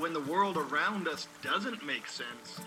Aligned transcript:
when 0.00 0.14
the 0.14 0.20
world 0.20 0.56
around 0.56 1.06
us 1.06 1.28
doesn't 1.42 1.84
make 1.84 2.06
sense, 2.06 2.58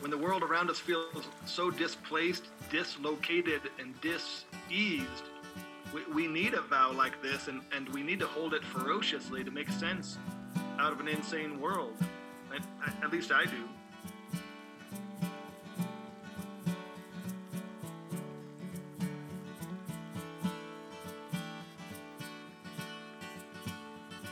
when 0.00 0.10
the 0.10 0.18
world 0.18 0.42
around 0.42 0.68
us 0.68 0.78
feels 0.78 1.26
so 1.46 1.70
displaced, 1.70 2.48
dislocated, 2.70 3.62
and 3.78 3.98
diseased, 4.02 5.24
we, 5.94 6.04
we 6.12 6.26
need 6.26 6.52
a 6.52 6.60
vow 6.60 6.92
like 6.92 7.22
this 7.22 7.48
and, 7.48 7.62
and 7.74 7.88
we 7.88 8.02
need 8.02 8.20
to 8.20 8.26
hold 8.26 8.52
it 8.52 8.62
ferociously 8.62 9.42
to 9.42 9.50
make 9.50 9.70
sense 9.70 10.18
out 10.78 10.92
of 10.92 11.00
an 11.00 11.08
insane 11.08 11.58
world. 11.58 11.94
At, 12.54 12.62
at 13.02 13.10
least 13.10 13.32
I 13.32 13.46
do. 13.46 13.68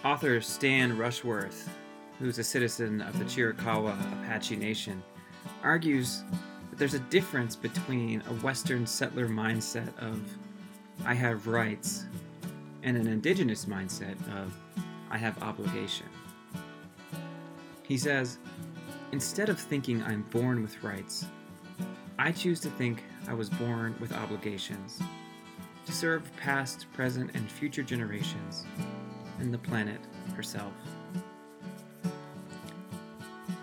Author 0.05 0.41
Stan 0.41 0.97
Rushworth, 0.99 1.69
who's 2.21 2.39
a 2.39 2.45
citizen 2.45 3.01
of 3.01 3.19
the 3.19 3.25
Chiricahua 3.25 3.99
Apache 4.13 4.57
Nation, 4.57 5.03
argues 5.65 6.23
that 6.69 6.79
there's 6.79 6.95
a 6.95 7.01
difference 7.01 7.57
between 7.57 8.21
a 8.29 8.35
Western 8.35 8.87
settler 8.87 9.27
mindset 9.27 9.97
of 9.99 10.21
I 11.05 11.15
have 11.15 11.47
rights 11.47 12.05
and 12.83 12.97
an 12.97 13.07
indigenous 13.07 13.65
mindset 13.65 14.17
of 14.37 14.55
I 15.11 15.17
have 15.17 15.43
obligation. 15.43 16.07
He 17.83 17.97
says, 17.97 18.39
instead 19.13 19.49
of 19.49 19.59
thinking 19.59 20.03
I'm 20.03 20.23
born 20.31 20.63
with 20.63 20.83
rights, 20.85 21.25
I 22.19 22.33
choose 22.33 22.61
to 22.61 22.71
think 22.71 23.03
I 23.29 23.33
was 23.33 23.49
born 23.49 23.97
with 23.99 24.13
obligations 24.13 25.01
to 25.87 25.93
serve 25.93 26.31
past, 26.37 26.87
present, 26.93 27.31
and 27.35 27.51
future 27.51 27.83
generations 27.83 28.67
and 29.39 29.53
the 29.53 29.59
planet 29.59 30.01
herself. 30.37 30.75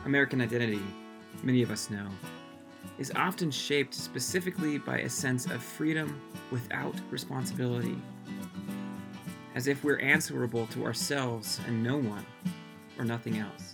American 0.08 0.39
identity, 0.39 0.81
many 1.44 1.61
of 1.61 1.69
us 1.69 1.89
know, 1.89 2.08
is 2.97 3.11
often 3.17 3.52
shaped 3.52 3.94
specifically 3.94 4.77
by 4.77 4.99
a 4.99 5.09
sense 5.09 5.47
of 5.47 5.61
freedom 5.61 6.22
without 6.49 6.95
responsibility, 7.11 7.97
as 9.53 9.67
if 9.67 9.83
we're 9.83 9.99
answerable 9.99 10.66
to 10.67 10.86
ourselves 10.86 11.59
and 11.67 11.83
no 11.83 11.97
one, 11.97 12.25
or 12.97 13.03
nothing 13.03 13.38
else. 13.38 13.73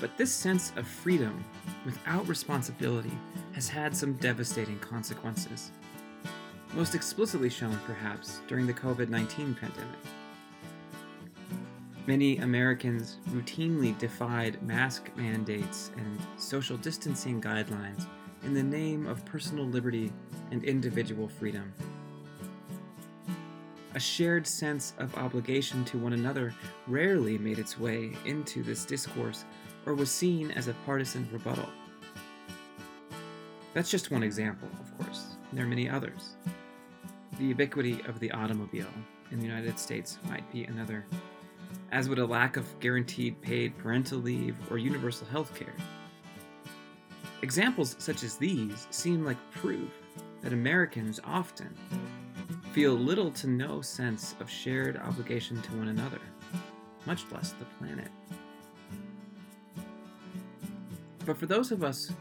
But 0.00 0.18
this 0.18 0.32
sense 0.32 0.72
of 0.74 0.84
freedom 0.84 1.44
without 1.84 2.26
responsibility 2.26 3.16
has 3.52 3.68
had 3.68 3.96
some 3.96 4.14
devastating 4.14 4.80
consequences. 4.80 5.70
Most 6.74 6.96
explicitly 6.96 7.50
shown, 7.50 7.78
perhaps, 7.86 8.40
during 8.48 8.66
the 8.66 8.74
COVID 8.74 9.10
19 9.10 9.54
pandemic. 9.54 10.00
Many 12.06 12.38
Americans 12.38 13.16
routinely 13.30 13.98
defied 13.98 14.62
mask 14.62 15.10
mandates 15.16 15.90
and 15.96 16.20
social 16.36 16.76
distancing 16.76 17.42
guidelines 17.42 18.06
in 18.44 18.54
the 18.54 18.62
name 18.62 19.08
of 19.08 19.24
personal 19.24 19.64
liberty 19.64 20.12
and 20.52 20.62
individual 20.62 21.26
freedom. 21.26 21.74
A 23.94 23.98
shared 23.98 24.46
sense 24.46 24.92
of 24.98 25.16
obligation 25.16 25.84
to 25.86 25.98
one 25.98 26.12
another 26.12 26.54
rarely 26.86 27.38
made 27.38 27.58
its 27.58 27.76
way 27.76 28.12
into 28.24 28.62
this 28.62 28.84
discourse 28.84 29.44
or 29.84 29.94
was 29.94 30.10
seen 30.10 30.52
as 30.52 30.68
a 30.68 30.76
partisan 30.86 31.28
rebuttal. 31.32 31.68
That's 33.74 33.90
just 33.90 34.12
one 34.12 34.22
example, 34.22 34.68
of 34.80 34.96
course. 34.96 35.36
There 35.52 35.64
are 35.64 35.68
many 35.68 35.90
others. 35.90 36.36
The 37.36 37.46
ubiquity 37.46 38.00
of 38.06 38.20
the 38.20 38.30
automobile 38.30 38.86
in 39.32 39.40
the 39.40 39.46
United 39.46 39.76
States 39.80 40.18
might 40.28 40.48
be 40.52 40.64
another 40.64 41.04
as 41.92 42.08
would 42.08 42.18
a 42.18 42.26
lack 42.26 42.56
of 42.56 42.78
guaranteed 42.80 43.40
paid 43.40 43.76
parental 43.78 44.18
leave 44.18 44.56
or 44.70 44.78
universal 44.78 45.26
health 45.28 45.54
care. 45.54 45.74
Examples 47.42 47.96
such 47.98 48.22
as 48.22 48.36
these 48.36 48.86
seem 48.90 49.24
like 49.24 49.36
proof 49.52 49.90
that 50.42 50.52
Americans 50.52 51.20
often 51.24 51.74
feel 52.72 52.92
little 52.92 53.30
to 53.30 53.46
no 53.46 53.80
sense 53.80 54.34
of 54.40 54.50
shared 54.50 54.96
obligation 54.98 55.60
to 55.62 55.72
one 55.76 55.88
another, 55.88 56.20
much 57.06 57.24
less 57.32 57.52
the 57.52 57.64
planet. 57.78 58.10
But 61.24 61.36
for 61.36 61.46
those 61.46 61.72
of 61.72 61.82
us 61.82 62.12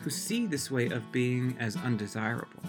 who 0.00 0.10
see 0.10 0.46
this 0.46 0.70
way 0.70 0.86
of 0.86 1.12
being 1.12 1.56
as 1.60 1.76
undesirable, 1.76 2.62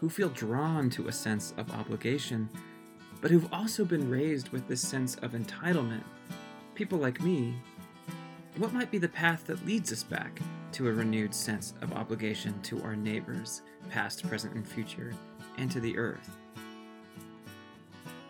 who 0.00 0.08
feel 0.08 0.28
drawn 0.28 0.90
to 0.90 1.08
a 1.08 1.12
sense 1.12 1.54
of 1.56 1.70
obligation 1.72 2.48
but 3.20 3.30
who've 3.30 3.52
also 3.52 3.84
been 3.84 4.08
raised 4.08 4.50
with 4.50 4.68
this 4.68 4.80
sense 4.80 5.16
of 5.16 5.32
entitlement, 5.32 6.04
people 6.74 6.98
like 6.98 7.20
me, 7.20 7.54
what 8.56 8.72
might 8.72 8.90
be 8.90 8.98
the 8.98 9.08
path 9.08 9.46
that 9.46 9.64
leads 9.66 9.92
us 9.92 10.02
back 10.02 10.40
to 10.72 10.88
a 10.88 10.92
renewed 10.92 11.34
sense 11.34 11.74
of 11.80 11.92
obligation 11.92 12.60
to 12.62 12.82
our 12.82 12.96
neighbors, 12.96 13.62
past, 13.90 14.26
present, 14.28 14.54
and 14.54 14.66
future, 14.66 15.14
and 15.56 15.70
to 15.70 15.80
the 15.80 15.96
earth? 15.96 16.36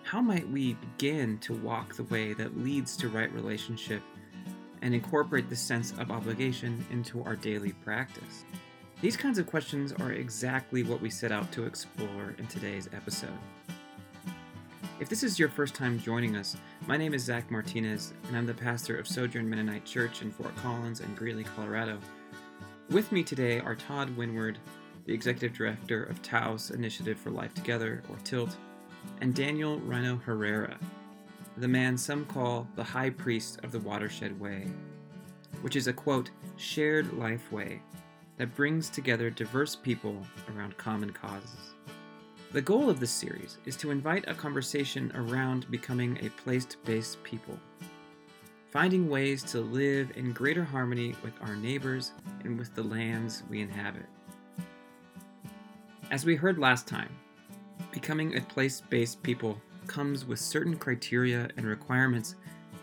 How 0.03 0.22
might 0.22 0.49
we 0.49 0.75
begin 0.75 1.37
to 1.41 1.55
walk 1.55 1.94
the 1.94 2.05
way 2.05 2.32
that 2.32 2.59
leads 2.59 2.97
to 2.99 3.09
right 3.09 3.31
relationship 3.32 4.03
and 4.81 4.94
incorporate 4.94 5.50
the 5.50 5.56
sense 5.56 5.93
of 5.93 6.10
obligation 6.10 6.82
into 6.91 7.22
our 7.25 7.37
daily 7.37 7.72
practice? 7.84 8.44
These 9.03 9.19
kinds 9.19 9.38
of 9.38 9.47
questions 9.47 9.93
are 9.93 10.12
exactly 10.12 10.82
what 10.82 11.03
we 11.03 11.10
set 11.10 11.31
out 11.31 11.53
to 11.53 11.66
explore 11.66 12.34
in 12.38 12.47
today's 12.47 12.88
episode. 12.94 13.38
If 15.01 15.09
this 15.09 15.23
is 15.23 15.39
your 15.39 15.49
first 15.49 15.77
time 15.77 16.01
joining 16.01 16.35
us, 16.35 16.57
my 16.89 16.97
name 16.97 17.15
is 17.15 17.23
Zach 17.23 17.53
Martinez, 17.53 18.15
and 18.27 18.37
I'm 18.37 18.47
the 18.47 18.55
pastor 18.55 18.99
of 18.99 19.07
Sojourn 19.07 19.49
Mennonite 19.49 19.85
Church 19.85 20.23
in 20.23 20.33
Fort 20.33 20.57
Collins 20.57 20.99
and 20.99 21.17
Greeley, 21.17 21.45
Colorado. 21.45 21.99
With 22.91 23.13
me 23.13 23.23
today 23.23 23.61
are 23.61 23.77
Todd 23.77 24.17
Wynward, 24.17 24.57
the 25.05 25.15
executive 25.15 25.57
director 25.57 26.03
of 26.03 26.21
Taos 26.23 26.73
Initiative 26.73 27.17
for 27.17 27.31
Life 27.31 27.55
Together, 27.55 28.03
or 28.11 28.17
TILT, 28.25 28.57
and 29.21 29.37
Daniel 29.37 29.79
Ryno 29.83 30.21
Herrera, 30.21 30.77
the 31.59 31.69
man 31.69 31.97
some 31.97 32.25
call 32.25 32.67
the 32.75 32.83
high 32.83 33.11
priest 33.11 33.61
of 33.63 33.71
the 33.71 33.79
Watershed 33.79 34.39
Way, 34.41 34.67
which 35.63 35.77
is 35.77 35.87
a 35.87 35.93
quote, 35.93 36.33
shared 36.57 37.13
life 37.13 37.53
way 37.53 37.81
that 38.37 38.57
brings 38.57 38.91
together 38.91 39.31
diverse 39.31 39.77
people 39.77 40.27
around 40.53 40.77
common 40.77 41.13
causes. 41.13 41.75
The 42.51 42.63
goal 42.63 42.89
of 42.89 42.99
this 42.99 43.11
series 43.11 43.59
is 43.67 43.77
to 43.77 43.91
invite 43.91 44.27
a 44.27 44.33
conversation 44.33 45.13
around 45.15 45.71
becoming 45.71 46.17
a 46.23 46.31
place 46.31 46.67
based 46.87 47.23
people, 47.23 47.59
finding 48.71 49.11
ways 49.11 49.43
to 49.53 49.61
live 49.61 50.13
in 50.17 50.33
greater 50.33 50.65
harmony 50.65 51.15
with 51.23 51.35
our 51.43 51.55
neighbors 51.57 52.13
and 52.45 52.59
with 52.59 52.75
the 52.75 52.83
lands 52.83 53.43
we 53.51 53.61
inhabit. 53.61 54.07
As 56.11 56.25
we 56.25 56.37
heard 56.37 56.59
last 56.59 56.87
time, 56.87 57.11
becoming 57.93 58.35
a 58.39 58.41
place 58.41 58.81
based 58.81 59.23
people 59.23 59.61
comes 59.87 60.25
with 60.25 60.39
certain 60.39 60.79
criteria 60.79 61.51
and 61.59 61.67
requirements 61.67 62.35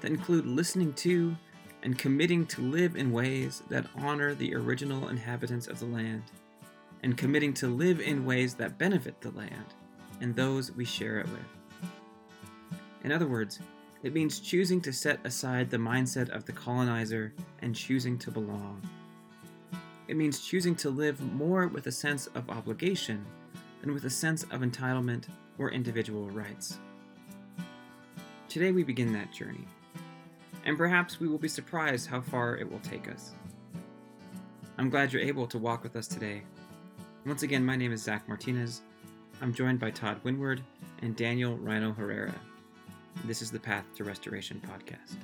that 0.01 0.11
include 0.11 0.45
listening 0.45 0.93
to 0.93 1.35
and 1.81 1.97
committing 1.97 2.45
to 2.45 2.61
live 2.61 2.95
in 2.95 3.11
ways 3.11 3.63
that 3.69 3.87
honor 3.95 4.35
the 4.35 4.53
original 4.53 5.07
inhabitants 5.07 5.65
of 5.65 5.79
the 5.79 5.87
land 5.87 6.21
and 7.05 7.15
committing 7.15 7.53
to 7.53 7.67
live 7.67 8.01
in 8.01 8.25
ways 8.25 8.55
that 8.55 8.79
benefit 8.79 9.21
the 9.21 9.29
land 9.29 9.75
and 10.21 10.35
those 10.35 10.71
we 10.71 10.83
share 10.83 11.19
it 11.19 11.27
with. 11.29 11.91
In 13.03 13.11
other 13.11 13.27
words, 13.27 13.59
it 14.01 14.11
means 14.11 14.39
choosing 14.39 14.81
to 14.81 14.91
set 14.91 15.23
aside 15.23 15.69
the 15.69 15.77
mindset 15.77 16.29
of 16.29 16.45
the 16.45 16.51
colonizer 16.51 17.31
and 17.61 17.75
choosing 17.75 18.17
to 18.17 18.31
belong. 18.31 18.81
It 20.07 20.17
means 20.17 20.39
choosing 20.39 20.75
to 20.77 20.89
live 20.89 21.21
more 21.21 21.67
with 21.67 21.85
a 21.85 21.91
sense 21.91 22.25
of 22.33 22.49
obligation 22.49 23.23
than 23.81 23.93
with 23.93 24.05
a 24.05 24.09
sense 24.09 24.41
of 24.41 24.61
entitlement 24.61 25.25
or 25.59 25.69
individual 25.69 26.27
rights. 26.31 26.79
Today 28.49 28.71
we 28.71 28.81
begin 28.81 29.13
that 29.13 29.31
journey, 29.31 29.67
and 30.65 30.75
perhaps 30.75 31.19
we 31.19 31.27
will 31.27 31.37
be 31.37 31.47
surprised 31.47 32.07
how 32.07 32.21
far 32.21 32.57
it 32.57 32.69
will 32.69 32.79
take 32.79 33.07
us. 33.07 33.33
I'm 34.79 34.89
glad 34.89 35.13
you're 35.13 35.21
able 35.21 35.45
to 35.47 35.59
walk 35.59 35.83
with 35.83 35.95
us 35.95 36.07
today 36.07 36.41
once 37.25 37.41
again, 37.41 37.65
my 37.65 37.75
name 37.75 37.91
is 37.91 38.03
Zach 38.03 38.27
Martinez. 38.27 38.81
I'm 39.41 39.53
joined 39.53 39.79
by 39.79 39.89
Todd 39.89 40.21
Wynward 40.23 40.61
and 41.01 41.15
Daniel 41.15 41.57
Ryno 41.57 41.95
Herrera. 41.95 42.35
This 43.25 43.41
is 43.41 43.49
the 43.49 43.59
Path 43.59 43.85
to 43.95 44.03
Restoration 44.03 44.61
podcast. 44.63 45.15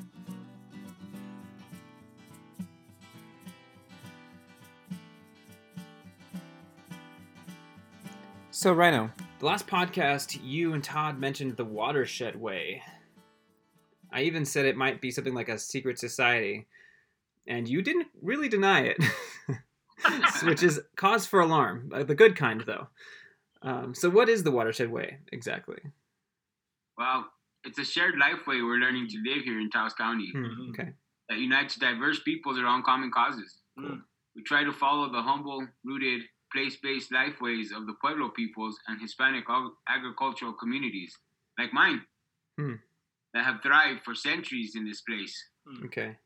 So, 8.50 8.76
Ryno, 8.76 9.12
the 9.40 9.46
last 9.46 9.68
podcast, 9.68 10.40
you 10.44 10.74
and 10.74 10.84
Todd 10.84 11.20
mentioned 11.20 11.56
the 11.56 11.66
watershed 11.66 12.36
way. 12.36 12.82
I 14.12 14.24
even 14.24 14.46
said 14.46 14.66
it 14.66 14.76
might 14.76 15.02
be 15.02 15.12
something 15.12 15.36
like 15.36 15.50
a 15.50 15.60
secret 15.60 16.00
society, 16.00 16.66
and 17.46 17.68
you 17.68 17.84
didn't 17.84 18.08
really 18.22 18.50
deny 18.50 18.82
it. 18.82 18.98
which 20.44 20.64
is 20.64 20.80
cause 20.96 21.26
for 21.26 21.40
alarm. 21.40 21.92
Uh, 21.94 22.04
the 22.04 22.16
good 22.16 22.36
kind, 22.36 22.64
though. 22.66 22.88
Um, 23.62 23.94
so, 23.94 24.10
what 24.10 24.30
is 24.30 24.44
the 24.44 24.52
watershed 24.52 24.90
way 24.92 25.20
exactly? 25.32 25.80
Well, 26.98 27.26
it's 27.64 27.80
a 27.80 27.86
shared 27.86 28.16
lifeway 28.16 28.64
we're 28.66 28.78
learning 28.78 29.08
to 29.10 29.18
live 29.24 29.44
here 29.44 29.60
in 29.60 29.70
Taos 29.70 29.94
County 29.94 30.30
Hmm, 30.34 30.44
Mhm. 30.46 30.70
Okay. 30.72 30.94
that 31.30 31.38
unites 31.38 31.76
diverse 31.76 32.20
peoples 32.22 32.58
around 32.60 32.84
common 32.84 33.12
causes. 33.12 33.62
Mm. 33.78 34.04
We 34.36 34.44
try 34.44 34.64
to 34.64 34.72
follow 34.74 35.12
the 35.12 35.22
humble, 35.22 35.68
rooted, 35.84 36.24
place-based 36.52 37.12
lifeways 37.12 37.72
of 37.72 37.86
the 37.88 37.94
Pueblo 38.02 38.30
peoples 38.30 38.78
and 38.88 39.00
Hispanic 39.00 39.46
ag- 39.50 39.72
agricultural 39.88 40.54
communities, 40.54 41.18
like 41.58 41.72
mine, 41.74 42.06
Hmm. 42.58 42.76
that 43.34 43.46
have 43.46 43.62
thrived 43.62 44.04
for 44.04 44.14
centuries 44.16 44.76
in 44.76 44.84
this 44.86 45.02
place. 45.02 45.36
Okay. 45.86 46.18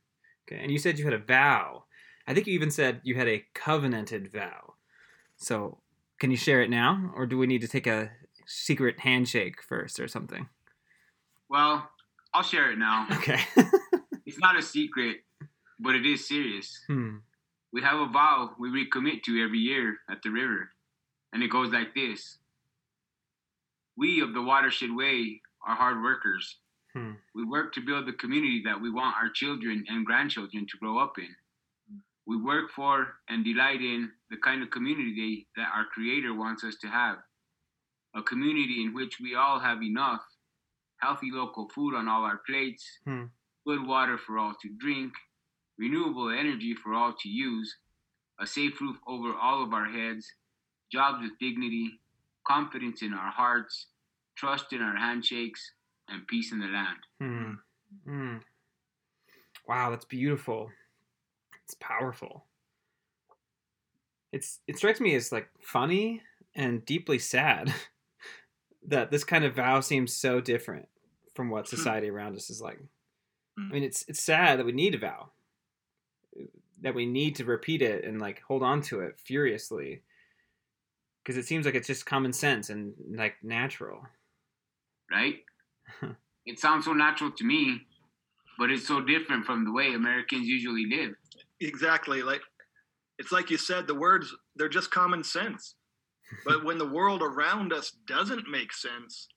Okay. 0.47 0.61
And 0.63 0.71
you 0.71 0.77
said 0.79 0.97
you 0.97 1.05
had 1.05 1.13
a 1.13 1.19
vow. 1.19 1.85
I 2.27 2.33
think 2.33 2.47
you 2.47 2.53
even 2.53 2.71
said 2.71 3.01
you 3.03 3.15
had 3.15 3.27
a 3.27 3.45
covenanted 3.53 4.31
vow. 4.31 4.73
So, 5.37 5.79
can 6.19 6.31
you 6.31 6.37
share 6.37 6.61
it 6.61 6.69
now, 6.69 7.11
or 7.15 7.25
do 7.25 7.37
we 7.37 7.45
need 7.45 7.61
to 7.61 7.67
take 7.67 7.87
a 7.87 8.11
secret 8.47 9.01
handshake 9.01 9.61
first 9.61 9.99
or 9.99 10.07
something? 10.07 10.47
Well, 11.49 11.89
I'll 12.33 12.43
share 12.43 12.71
it 12.71 12.77
now. 12.77 13.07
Okay. 13.11 13.39
It's 14.25 14.39
not 14.39 14.57
a 14.57 14.61
secret, 14.63 15.17
but 15.79 15.95
it 15.95 16.05
is 16.05 16.27
serious. 16.27 16.83
hmm. 16.87 17.17
We 17.71 17.81
have 17.81 17.99
a 17.99 18.11
vow 18.11 18.51
we 18.57 18.69
recommit 18.69 19.23
to 19.23 19.43
every 19.43 19.59
year 19.59 19.97
at 20.09 20.23
the 20.23 20.29
river, 20.29 20.71
and 21.31 21.43
it 21.43 21.49
goes 21.49 21.71
like 21.71 21.93
this 21.93 22.39
We 23.95 24.21
of 24.21 24.33
the 24.33 24.41
Watershed 24.41 24.95
Way 24.95 25.41
are 25.65 25.75
hard 25.75 26.01
workers. 26.01 26.57
Hmm. 26.93 27.13
We 27.35 27.45
work 27.45 27.73
to 27.73 27.81
build 27.81 28.07
the 28.07 28.13
community 28.13 28.63
that 28.65 28.81
we 28.81 28.89
want 28.89 29.15
our 29.15 29.29
children 29.29 29.85
and 29.89 30.05
grandchildren 30.05 30.65
to 30.65 30.77
grow 30.79 30.97
up 30.97 31.19
in. 31.19 31.35
We 32.27 32.37
work 32.37 32.71
for 32.71 33.19
and 33.29 33.45
delight 33.45 33.81
in 33.81 34.11
the 34.29 34.37
kind 34.37 34.63
of 34.63 34.71
community 34.71 35.47
that 35.55 35.69
our 35.73 35.85
Creator 35.85 36.33
wants 36.33 36.63
us 36.63 36.75
to 36.81 36.87
have. 36.87 37.17
A 38.15 38.23
community 38.23 38.83
in 38.83 38.93
which 38.93 39.19
we 39.19 39.35
all 39.35 39.59
have 39.59 39.83
enough 39.83 40.21
healthy 40.97 41.29
local 41.31 41.69
food 41.69 41.93
on 41.93 42.07
all 42.07 42.23
our 42.23 42.39
plates, 42.47 42.99
Hmm. 43.05 43.25
good 43.65 43.85
water 43.85 44.17
for 44.17 44.37
all 44.37 44.55
to 44.55 44.69
drink, 44.77 45.13
renewable 45.77 46.29
energy 46.29 46.73
for 46.73 46.93
all 46.93 47.13
to 47.13 47.29
use, 47.29 47.77
a 48.39 48.47
safe 48.47 48.79
roof 48.81 48.97
over 49.05 49.33
all 49.35 49.61
of 49.61 49.73
our 49.73 49.85
heads, 49.85 50.33
jobs 50.91 51.21
with 51.21 51.37
dignity, 51.39 51.99
confidence 52.45 53.01
in 53.01 53.13
our 53.13 53.31
hearts, 53.31 53.87
trust 54.35 54.73
in 54.73 54.81
our 54.81 54.95
handshakes, 54.95 55.73
and 56.07 56.27
peace 56.27 56.51
in 56.51 56.59
the 56.59 56.67
land. 56.67 56.99
Hmm. 57.19 57.53
Hmm. 58.05 58.37
Wow, 59.67 59.89
that's 59.89 60.05
beautiful. 60.05 60.71
It's 61.65 61.75
powerful. 61.75 62.47
It's 64.31 64.59
it 64.67 64.77
strikes 64.77 64.99
me 64.99 65.15
as 65.15 65.31
like 65.31 65.49
funny 65.61 66.21
and 66.53 66.85
deeply 66.85 67.19
sad 67.19 67.73
that 68.83 69.11
this 69.11 69.23
kind 69.23 69.43
of 69.43 69.55
vow 69.55 69.79
seems 69.81 70.15
so 70.15 70.41
different 70.41 70.87
from 71.33 71.49
what 71.49 71.67
Hmm. 71.75 71.89
society 71.89 72.09
around 72.09 72.35
us 72.35 72.49
is 72.49 72.61
like. 72.61 72.79
I 72.79 73.13
Hmm. 73.57 73.75
mean, 73.75 73.83
it's 73.83 74.05
it's 74.09 74.21
sad 74.23 74.59
that 74.59 74.65
we 74.65 74.73
need 74.73 74.95
a 74.95 74.99
vow, 74.99 75.31
that 76.81 76.95
we 76.95 77.05
need 77.05 77.35
to 77.35 77.45
repeat 77.45 77.81
it 77.81 78.03
and 78.03 78.19
like 78.19 78.41
hold 78.41 78.63
on 78.63 78.81
to 78.83 79.01
it 79.01 79.19
furiously, 79.19 80.03
because 81.23 81.37
it 81.37 81.45
seems 81.45 81.65
like 81.65 81.75
it's 81.75 81.87
just 81.87 82.05
common 82.05 82.33
sense 82.33 82.69
and 82.69 82.93
like 83.17 83.43
natural. 83.43 84.05
Right? 85.09 85.43
it 86.45 86.59
sounds 86.59 86.85
so 86.85 86.93
natural 86.93 87.31
to 87.31 87.43
me, 87.43 87.85
but 88.59 88.71
it's 88.71 88.87
so 88.87 89.01
different 89.01 89.45
from 89.45 89.65
the 89.65 89.71
way 89.73 89.93
Americans 89.93 90.47
usually 90.47 90.85
live. 90.87 91.15
Exactly. 91.61 92.23
Like 92.23 92.41
it's 93.17 93.31
like 93.31 93.49
you 93.49 93.57
said, 93.57 93.87
the 93.87 93.95
words 93.95 94.33
they're 94.55 94.69
just 94.69 94.91
common 94.91 95.23
sense. 95.23 95.75
But 96.43 96.63
when 96.63 96.77
the 96.77 96.87
world 96.87 97.21
around 97.21 97.71
us 97.71 97.91
doesn't 98.07 98.49
make 98.49 98.73
sense, 98.73 99.27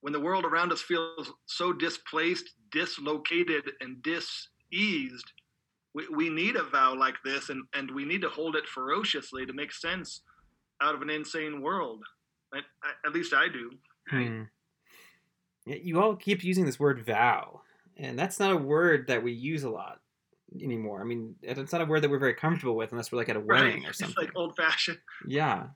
when 0.00 0.12
the 0.12 0.20
world 0.20 0.44
around 0.44 0.70
us 0.70 0.80
feels 0.80 1.32
so 1.46 1.72
displaced, 1.72 2.50
dislocated, 2.70 3.64
and 3.80 4.00
diseased, 4.02 5.32
we, 5.92 6.06
we 6.08 6.30
need 6.30 6.56
a 6.56 6.62
vow 6.62 6.94
like 6.94 7.16
this 7.24 7.48
and, 7.48 7.64
and 7.74 7.90
we 7.90 8.04
need 8.04 8.22
to 8.22 8.28
hold 8.28 8.54
it 8.54 8.66
ferociously 8.68 9.44
to 9.44 9.52
make 9.52 9.72
sense 9.72 10.22
out 10.80 10.94
of 10.94 11.02
an 11.02 11.10
insane 11.10 11.60
world. 11.60 12.02
At, 13.04 13.12
least 13.12 13.34
I 13.34 13.48
do. 13.48 13.70
Hmm. 14.08 14.42
You 15.66 16.00
all 16.00 16.14
keep 16.14 16.44
using 16.44 16.66
this 16.66 16.78
word 16.78 17.04
vow, 17.04 17.62
and 17.96 18.16
that's 18.16 18.38
not 18.38 18.52
a 18.52 18.56
word 18.56 19.08
that 19.08 19.22
we 19.22 19.32
use 19.32 19.64
a 19.64 19.70
lot 19.70 20.00
anymore. 20.62 21.00
I 21.00 21.04
mean, 21.04 21.34
it's 21.42 21.72
not 21.72 21.80
a 21.80 21.84
word 21.86 22.00
that 22.02 22.10
we're 22.10 22.18
very 22.18 22.34
comfortable 22.34 22.76
with 22.76 22.92
unless 22.92 23.10
we're 23.10 23.18
like 23.18 23.28
at 23.28 23.36
a 23.36 23.40
wedding 23.40 23.84
or 23.86 23.88
It's 23.90 23.98
something. 23.98 24.24
like 24.24 24.36
old 24.36 24.56
fashioned. 24.56 24.98
yeah. 25.26 25.68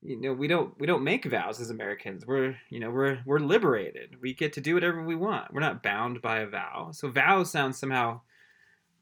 You 0.00 0.20
know, 0.20 0.32
we 0.32 0.46
don't 0.46 0.78
we 0.78 0.86
don't 0.86 1.02
make 1.02 1.24
vows 1.24 1.60
as 1.60 1.70
Americans. 1.70 2.24
We're 2.24 2.56
you 2.70 2.78
know 2.78 2.88
we're 2.90 3.18
we're 3.26 3.40
liberated. 3.40 4.14
We 4.22 4.32
get 4.32 4.52
to 4.52 4.60
do 4.60 4.74
whatever 4.74 5.02
we 5.02 5.16
want. 5.16 5.52
We're 5.52 5.60
not 5.60 5.82
bound 5.82 6.22
by 6.22 6.38
a 6.38 6.46
vow. 6.46 6.90
So 6.92 7.08
vows 7.08 7.50
sound 7.50 7.74
somehow 7.74 8.20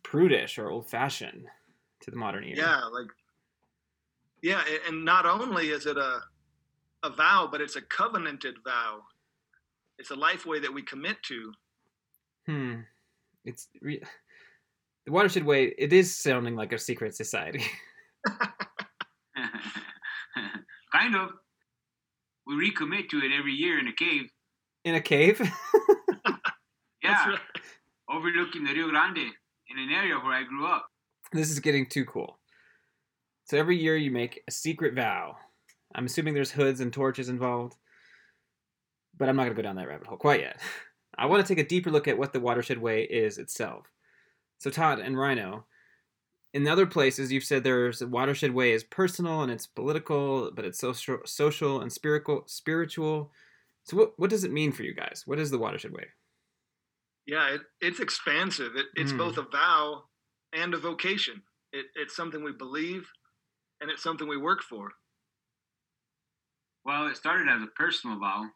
prudish 0.03 0.57
or 0.59 0.71
old 0.71 0.89
fashioned 0.89 1.49
to 2.01 2.11
the 2.11 2.17
modern 2.17 2.45
ear. 2.45 2.55
Yeah, 2.57 2.81
like 2.85 3.09
yeah, 4.43 4.62
and 4.89 5.05
not 5.05 5.27
only 5.27 5.69
is 5.69 5.85
it 5.85 5.99
a 5.99 6.21
a 7.03 7.11
vow, 7.11 7.47
but 7.51 7.61
it's 7.61 7.77
a 7.77 7.83
covenanted 7.83 8.57
vow. 8.65 9.03
It's 9.99 10.11
a 10.11 10.17
life 10.17 10.47
way 10.47 10.61
that 10.61 10.73
we 10.73 10.81
commit 10.83 11.23
to. 11.25 11.53
Hmm. 12.47 12.75
It's 13.45 13.69
re- 13.83 14.03
the 15.06 15.12
watershed 15.12 15.44
way. 15.44 15.73
It 15.79 15.93
is 15.93 16.17
sounding 16.17 16.56
like 16.56 16.73
a 16.73 16.79
secret 16.79 17.14
society. 17.14 17.64
kind 20.93 21.14
of. 21.17 21.31
We 22.47 22.70
recommit 22.70 23.08
to 23.11 23.19
it 23.19 23.32
every 23.37 23.53
year 23.55 23.79
in 23.79 23.88
a 23.88 23.93
cave. 23.93 24.31
In 24.85 24.94
a 24.94 25.00
cave. 25.00 25.41
Yeah, 27.03 27.12
That's 27.12 27.29
right. 27.29 27.41
overlooking 28.11 28.64
the 28.64 28.73
Rio 28.73 28.88
Grande 28.88 29.19
in 29.19 29.79
an 29.79 29.93
area 29.93 30.17
where 30.17 30.32
I 30.32 30.43
grew 30.43 30.67
up. 30.67 30.87
This 31.32 31.50
is 31.50 31.61
getting 31.61 31.87
too 31.87 32.05
cool. 32.05 32.41
So 33.44 33.56
every 33.59 33.76
year 33.76 33.97
you 33.97 34.11
make 34.11 34.43
a 34.49 34.50
secret 34.50 34.94
vow. 34.94 35.37
I'm 35.94 36.06
assuming 36.06 36.35
there's 36.35 36.50
hoods 36.50 36.81
and 36.81 36.93
torches 36.93 37.29
involved, 37.29 37.76
but 39.17 39.29
I'm 39.29 39.37
not 39.37 39.44
going 39.44 39.55
to 39.55 39.62
go 39.62 39.69
down 39.69 39.76
that 39.76 39.87
rabbit 39.87 40.09
hole 40.09 40.17
quite 40.17 40.41
yet. 40.41 40.59
I 41.17 41.26
want 41.26 41.47
to 41.47 41.55
take 41.55 41.64
a 41.64 41.69
deeper 41.69 41.93
look 41.93 42.09
at 42.09 42.19
what 42.19 42.32
the 42.32 42.41
Watershed 42.41 42.79
Way 42.79 43.02
is 43.05 43.38
itself. 43.38 43.87
So 44.58 44.70
Todd 44.70 44.99
and 45.00 45.17
Ryno, 45.17 45.64
in 46.55 46.67
other 46.67 46.87
places 46.87 47.31
you've 47.31 47.44
said 47.44 47.62
there's 47.62 48.00
a 48.03 48.06
Watershed 48.08 48.53
Way 48.53 48.73
is 48.73 48.85
personal 48.85 49.43
and 49.43 49.53
it's 49.53 49.67
political, 49.67 50.50
but 50.53 50.64
it's 50.64 50.79
social, 50.79 51.19
social 51.25 51.81
and 51.82 51.93
spiritual. 51.93 52.44
Spiritual. 52.47 53.31
So 53.85 53.97
what 53.97 54.19
what 54.19 54.31
does 54.31 54.45
it 54.45 54.52
mean 54.52 54.73
for 54.73 54.83
you 54.83 54.95
guys? 54.95 55.23
What 55.26 55.38
is 55.38 55.50
the 55.50 55.59
Watershed 55.59 55.92
Way? 55.92 56.07
Yeah, 57.26 57.49
it, 57.54 57.61
it's 57.81 58.00
expansive. 58.00 58.76
It, 58.76 58.87
it's 58.95 59.12
Mm. 59.12 59.19
both 59.19 59.37
a 59.37 59.42
vow 59.42 60.04
and 60.52 60.73
a 60.75 60.78
vocation. 60.78 61.42
It, 61.73 61.87
it's 61.97 62.14
something 62.16 62.42
we 62.42 62.52
believe, 62.52 63.07
and 63.81 63.90
it's 63.90 64.02
something 64.02 64.28
we 64.28 64.37
work 64.38 64.62
for. 64.62 64.92
Well, 66.85 67.09
it 67.09 67.16
started 67.16 67.49
as 67.49 67.62
a 67.62 67.66
personal 67.66 68.19
vow. 68.19 68.47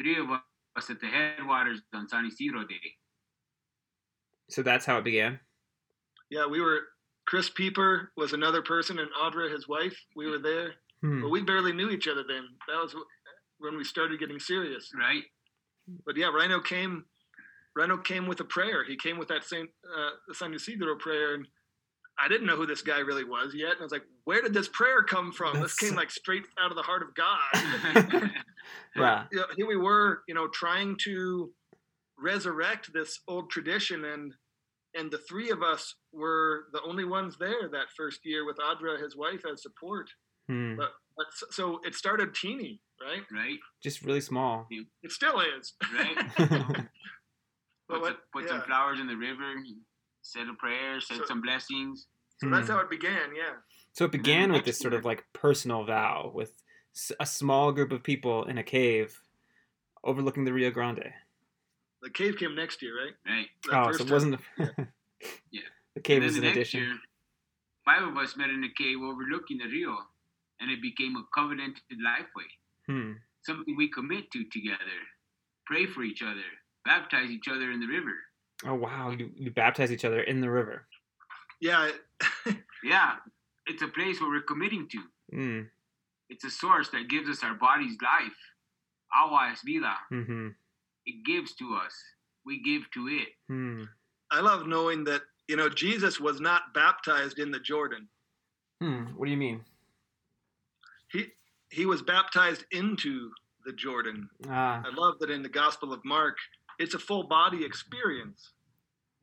Three 0.00 0.18
of 0.18 0.30
us 0.30 0.90
at 0.90 1.00
the 1.00 1.06
headwaters 1.06 1.80
on 1.94 2.08
San 2.08 2.26
Isidro 2.26 2.64
Day. 2.66 2.96
So 4.50 4.62
that's 4.62 4.84
how 4.84 4.98
it 4.98 5.04
began. 5.04 5.38
Yeah, 6.30 6.46
we 6.46 6.60
were. 6.60 6.80
Chris 7.26 7.48
Pieper 7.50 8.10
was 8.16 8.32
another 8.32 8.60
person, 8.62 8.98
and 8.98 9.08
Audra, 9.22 9.52
his 9.52 9.68
wife. 9.68 9.96
We 10.16 10.28
were 10.28 10.38
there, 10.38 10.74
Hmm. 11.02 11.22
but 11.22 11.30
we 11.30 11.42
barely 11.42 11.72
knew 11.72 11.90
each 11.90 12.08
other 12.08 12.24
then. 12.26 12.44
That 12.66 12.82
was 12.82 12.94
when 13.58 13.76
we 13.76 13.84
started 13.84 14.18
getting 14.18 14.40
serious. 14.40 14.90
Right? 14.98 15.22
But 16.06 16.16
yeah, 16.16 16.26
Ryno 16.26 16.64
came. 16.64 17.04
Ryno 17.78 18.02
came 18.04 18.26
with 18.26 18.40
a 18.40 18.44
prayer. 18.44 18.82
He 18.84 18.96
came 18.96 19.16
with 19.18 19.28
that 19.28 19.44
Saint 19.44 19.70
uh, 19.96 20.10
the 20.28 20.34
San 20.34 20.52
Isidro 20.54 20.96
prayer, 20.96 21.34
and 21.34 21.46
I 22.18 22.26
didn't 22.28 22.46
know 22.46 22.56
who 22.56 22.66
this 22.66 22.82
guy 22.82 22.98
really 22.98 23.24
was 23.24 23.54
yet. 23.54 23.72
And 23.72 23.80
I 23.80 23.84
was 23.84 23.92
like, 23.92 24.06
"Where 24.24 24.42
did 24.42 24.52
this 24.54 24.68
prayer 24.68 25.02
come 25.04 25.30
from? 25.32 25.60
this 25.60 25.76
came 25.76 25.94
like 25.94 26.10
straight 26.10 26.44
out 26.58 26.70
of 26.70 26.76
the 26.76 26.82
heart 26.82 27.02
of 27.02 27.14
God." 27.14 28.30
Yeah. 28.96 29.24
you 29.32 29.38
know, 29.38 29.46
here 29.56 29.66
we 29.66 29.76
were, 29.76 30.22
you 30.28 30.34
know, 30.34 30.46
trying 30.48 30.96
to 31.04 31.50
resurrect 32.18 32.92
this 32.92 33.20
old 33.28 33.50
tradition, 33.50 34.04
and 34.04 34.34
and 34.94 35.10
the 35.10 35.18
three 35.18 35.50
of 35.50 35.62
us 35.62 35.94
were 36.12 36.64
the 36.72 36.82
only 36.82 37.04
ones 37.04 37.36
there 37.38 37.68
that 37.70 37.86
first 37.96 38.20
year 38.24 38.44
with 38.44 38.56
Audra, 38.58 39.00
his 39.00 39.16
wife, 39.16 39.42
as 39.50 39.62
support. 39.62 40.08
Hmm. 40.48 40.76
But 40.76 40.90
but 41.16 41.26
so 41.52 41.80
it 41.84 41.94
started 41.94 42.34
teeny, 42.34 42.80
right? 43.00 43.22
right? 43.32 43.58
Just 43.82 44.02
really 44.02 44.20
small. 44.20 44.66
It 45.02 45.10
still 45.12 45.40
is. 45.40 45.74
Right? 45.94 46.86
But 47.88 47.94
Put, 47.96 48.00
what- 48.02 48.08
some, 48.12 48.16
put 48.32 48.48
some 48.48 48.60
flowers 48.62 49.00
in 49.00 49.06
the 49.08 49.16
river, 49.16 49.52
said 50.22 50.46
a 50.48 50.54
prayer, 50.54 51.00
said 51.00 51.18
So- 51.18 51.24
some 51.26 51.42
blessings. 51.42 52.06
So 52.38 52.48
that's 52.48 52.68
Hmm. 52.68 52.74
how 52.74 52.78
it 52.80 52.88
began. 52.88 53.34
Yeah. 53.36 53.54
So 53.92 54.04
it 54.04 54.12
began 54.12 54.50
with 54.50 54.58
next 54.58 54.66
this 54.66 54.78
sort 54.78 54.94
of 54.94 55.04
like 55.04 55.24
personal 55.32 55.84
vow 55.84 56.30
with 56.32 56.52
a 57.18 57.26
small 57.26 57.72
group 57.72 57.90
of 57.92 58.02
people 58.02 58.44
in 58.44 58.56
a 58.58 58.62
cave 58.62 59.20
overlooking 60.04 60.44
the 60.44 60.52
Rio 60.52 60.70
Grande. 60.70 61.12
The 62.02 62.10
cave 62.10 62.36
came 62.38 62.54
next 62.54 62.80
year, 62.82 62.92
right? 62.96 63.14
Right? 63.26 63.46
That 63.70 63.80
oh, 63.80 63.84
first 63.86 63.98
so 63.98 64.04
it 64.04 64.08
time. 64.08 64.14
wasn't. 64.14 64.88
Yeah. 65.52 65.60
The 65.94 66.00
cave 66.00 66.22
was 66.22 66.34
then 66.34 66.44
an 66.44 66.50
the 66.54 66.56
next 66.60 66.72
addition. 66.72 66.80
year, 66.88 66.96
five 67.84 68.02
of 68.02 68.16
us 68.16 68.36
met 68.38 68.48
in 68.48 68.64
a 68.64 68.70
cave 68.72 68.96
overlooking 69.02 69.58
the 69.58 69.66
Rio, 69.66 69.96
and 70.60 70.70
it 70.70 70.80
became 70.80 71.14
a 71.16 71.24
covenanted 71.38 71.82
lifeway, 72.02 72.48
Hmm. 72.86 73.12
something 73.42 73.76
we 73.76 73.88
commit 73.90 74.30
to 74.30 74.44
together, 74.44 75.00
pray 75.66 75.84
for 75.86 76.02
each 76.02 76.22
other, 76.22 76.48
baptize 76.86 77.28
each 77.30 77.48
other 77.48 77.70
in 77.70 77.80
the 77.80 77.86
river. 77.86 78.14
Oh 78.64 78.74
wow, 78.76 79.10
you, 79.10 79.30
you 79.34 79.50
baptize 79.50 79.92
each 79.92 80.06
other 80.06 80.20
in 80.22 80.40
the 80.40 80.48
river. 80.50 80.86
Yeah, 81.60 81.90
Yeah, 82.82 83.16
it's 83.66 83.82
a 83.82 83.88
place 83.88 84.20
where 84.22 84.30
we're 84.30 84.40
committing 84.40 84.88
to. 84.88 85.36
Mm. 85.36 85.68
It's 86.30 86.44
a 86.44 86.50
source 86.50 86.88
that 86.90 87.08
gives 87.10 87.28
us 87.28 87.42
our 87.44 87.54
body's 87.54 87.96
life. 88.00 88.38
Agua 89.14 89.50
es 89.52 89.60
vida. 89.62 89.94
Mm-hmm. 90.10 90.48
It 91.06 91.24
gives 91.24 91.54
to 91.56 91.74
us. 91.74 91.94
We 92.44 92.62
give 92.62 92.90
to 92.92 93.08
it. 93.08 93.28
Hmm. 93.48 93.84
I 94.30 94.40
love 94.40 94.66
knowing 94.66 95.04
that 95.04 95.22
you 95.48 95.56
know 95.56 95.68
Jesus 95.68 96.20
was 96.20 96.40
not 96.40 96.74
baptized 96.74 97.38
in 97.38 97.50
the 97.50 97.60
Jordan. 97.60 98.08
Hmm. 98.80 99.04
What 99.16 99.26
do 99.26 99.30
you 99.30 99.36
mean? 99.36 99.64
He 101.08 101.26
he 101.70 101.86
was 101.86 102.02
baptized 102.02 102.64
into 102.72 103.30
the 103.64 103.72
Jordan. 103.72 104.28
Ah. 104.48 104.82
I 104.84 104.94
love 104.94 105.18
that 105.20 105.30
in 105.30 105.42
the 105.42 105.48
Gospel 105.48 105.92
of 105.92 106.04
Mark, 106.04 106.36
it's 106.78 106.94
a 106.94 106.98
full 106.98 107.24
body 107.24 107.64
experience. 107.64 108.52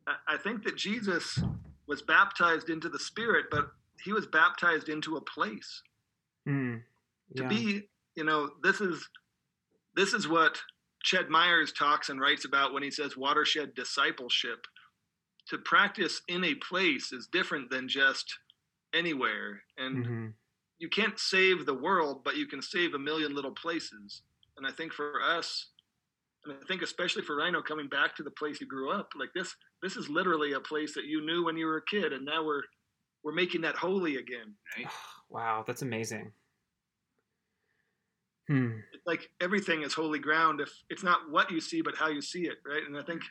I, 0.06 0.34
I 0.34 0.36
think 0.36 0.64
that 0.64 0.76
Jesus 0.76 1.40
was 1.86 2.02
baptized 2.02 2.70
into 2.70 2.88
the 2.88 2.98
Spirit, 2.98 3.46
but 3.50 3.72
he 4.04 4.12
was 4.12 4.26
baptized 4.26 4.88
into 4.88 5.16
a 5.16 5.20
place. 5.20 5.82
Hmm. 6.46 6.76
To 7.36 7.46
be, 7.46 7.82
you 8.14 8.24
know, 8.24 8.50
this 8.62 8.80
is 8.80 9.06
this 9.94 10.14
is 10.14 10.28
what 10.28 10.58
Ched 11.04 11.28
Myers 11.28 11.72
talks 11.72 12.08
and 12.08 12.20
writes 12.20 12.44
about 12.44 12.72
when 12.72 12.82
he 12.82 12.90
says 12.90 13.16
watershed 13.16 13.74
discipleship. 13.74 14.66
To 15.48 15.58
practice 15.58 16.20
in 16.28 16.44
a 16.44 16.54
place 16.56 17.12
is 17.12 17.28
different 17.28 17.70
than 17.70 17.88
just 17.88 18.38
anywhere. 18.92 19.62
And 19.78 20.04
Mhm. 20.04 20.34
you 20.78 20.88
can't 20.88 21.18
save 21.18 21.64
the 21.66 21.74
world, 21.74 22.22
but 22.24 22.36
you 22.36 22.46
can 22.46 22.60
save 22.62 22.94
a 22.94 22.98
million 22.98 23.34
little 23.34 23.54
places. 23.54 24.22
And 24.56 24.66
I 24.66 24.72
think 24.72 24.92
for 24.92 25.22
us, 25.22 25.70
and 26.44 26.52
I 26.52 26.64
think 26.66 26.82
especially 26.82 27.22
for 27.22 27.36
Ryno 27.36 27.64
coming 27.64 27.88
back 27.88 28.14
to 28.16 28.22
the 28.22 28.30
place 28.30 28.60
you 28.60 28.66
grew 28.66 28.90
up, 28.90 29.12
like 29.14 29.32
this, 29.34 29.54
this 29.82 29.96
is 29.96 30.08
literally 30.08 30.52
a 30.52 30.60
place 30.60 30.94
that 30.94 31.04
you 31.04 31.20
knew 31.20 31.44
when 31.44 31.56
you 31.56 31.66
were 31.66 31.78
a 31.78 31.84
kid, 31.84 32.12
and 32.12 32.24
now 32.24 32.44
we're 32.44 32.62
we're 33.24 33.32
making 33.32 33.60
that 33.62 33.74
holy 33.76 34.16
again. 34.16 34.56
Right? 34.76 34.86
Wow, 35.30 35.62
that's 35.66 35.82
amazing. 35.82 36.32
Hmm. 38.48 38.78
It's 38.92 39.06
like 39.06 39.30
everything 39.40 39.82
is 39.82 39.92
holy 39.94 40.18
ground 40.18 40.60
if 40.60 40.70
it's 40.90 41.02
not 41.02 41.30
what 41.30 41.50
you 41.50 41.60
see, 41.60 41.82
but 41.82 41.94
how 41.94 42.08
you 42.08 42.20
see 42.22 42.46
it, 42.46 42.58
right? 42.66 42.82
And 42.86 42.96
I 42.96 43.02
think 43.02 43.22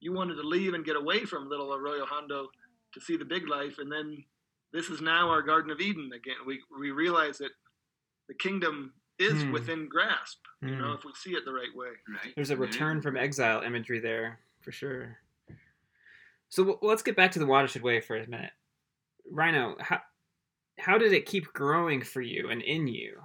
you 0.00 0.12
wanted 0.12 0.34
to 0.34 0.42
leave 0.42 0.74
and 0.74 0.84
get 0.84 0.96
away 0.96 1.24
from 1.24 1.48
little 1.48 1.72
Arroyo 1.74 2.04
Hondo 2.04 2.48
to 2.92 3.00
see 3.00 3.16
the 3.16 3.24
big 3.24 3.48
life, 3.48 3.78
and 3.78 3.90
then 3.90 4.24
this 4.72 4.90
is 4.90 5.00
now 5.00 5.28
our 5.30 5.42
Garden 5.42 5.70
of 5.70 5.80
Eden 5.80 6.10
again. 6.14 6.36
We 6.46 6.60
we 6.78 6.90
realize 6.90 7.38
that 7.38 7.50
the 8.28 8.34
kingdom 8.34 8.92
is 9.18 9.42
Hmm. 9.42 9.52
within 9.52 9.88
grasp, 9.88 10.38
you 10.60 10.76
know, 10.76 10.88
Hmm. 10.90 10.94
if 10.98 11.04
we 11.04 11.12
see 11.14 11.34
it 11.34 11.44
the 11.44 11.52
right 11.52 11.74
way. 11.74 11.88
Right? 12.08 12.34
There's 12.36 12.50
a 12.50 12.56
return 12.56 12.98
is. 12.98 13.02
from 13.04 13.16
exile 13.16 13.62
imagery 13.62 13.98
there 14.00 14.40
for 14.60 14.70
sure. 14.72 15.18
So 16.50 16.64
w- 16.64 16.78
let's 16.82 17.02
get 17.02 17.16
back 17.16 17.32
to 17.32 17.38
the 17.38 17.46
watershed 17.46 17.82
way 17.82 18.00
for 18.00 18.16
a 18.16 18.26
minute. 18.28 18.52
Ryno, 19.32 19.80
how 19.80 20.02
how 20.78 20.98
did 20.98 21.12
it 21.12 21.26
keep 21.26 21.52
growing 21.52 22.02
for 22.02 22.20
you 22.20 22.50
and 22.50 22.62
in 22.62 22.86
you? 22.88 23.20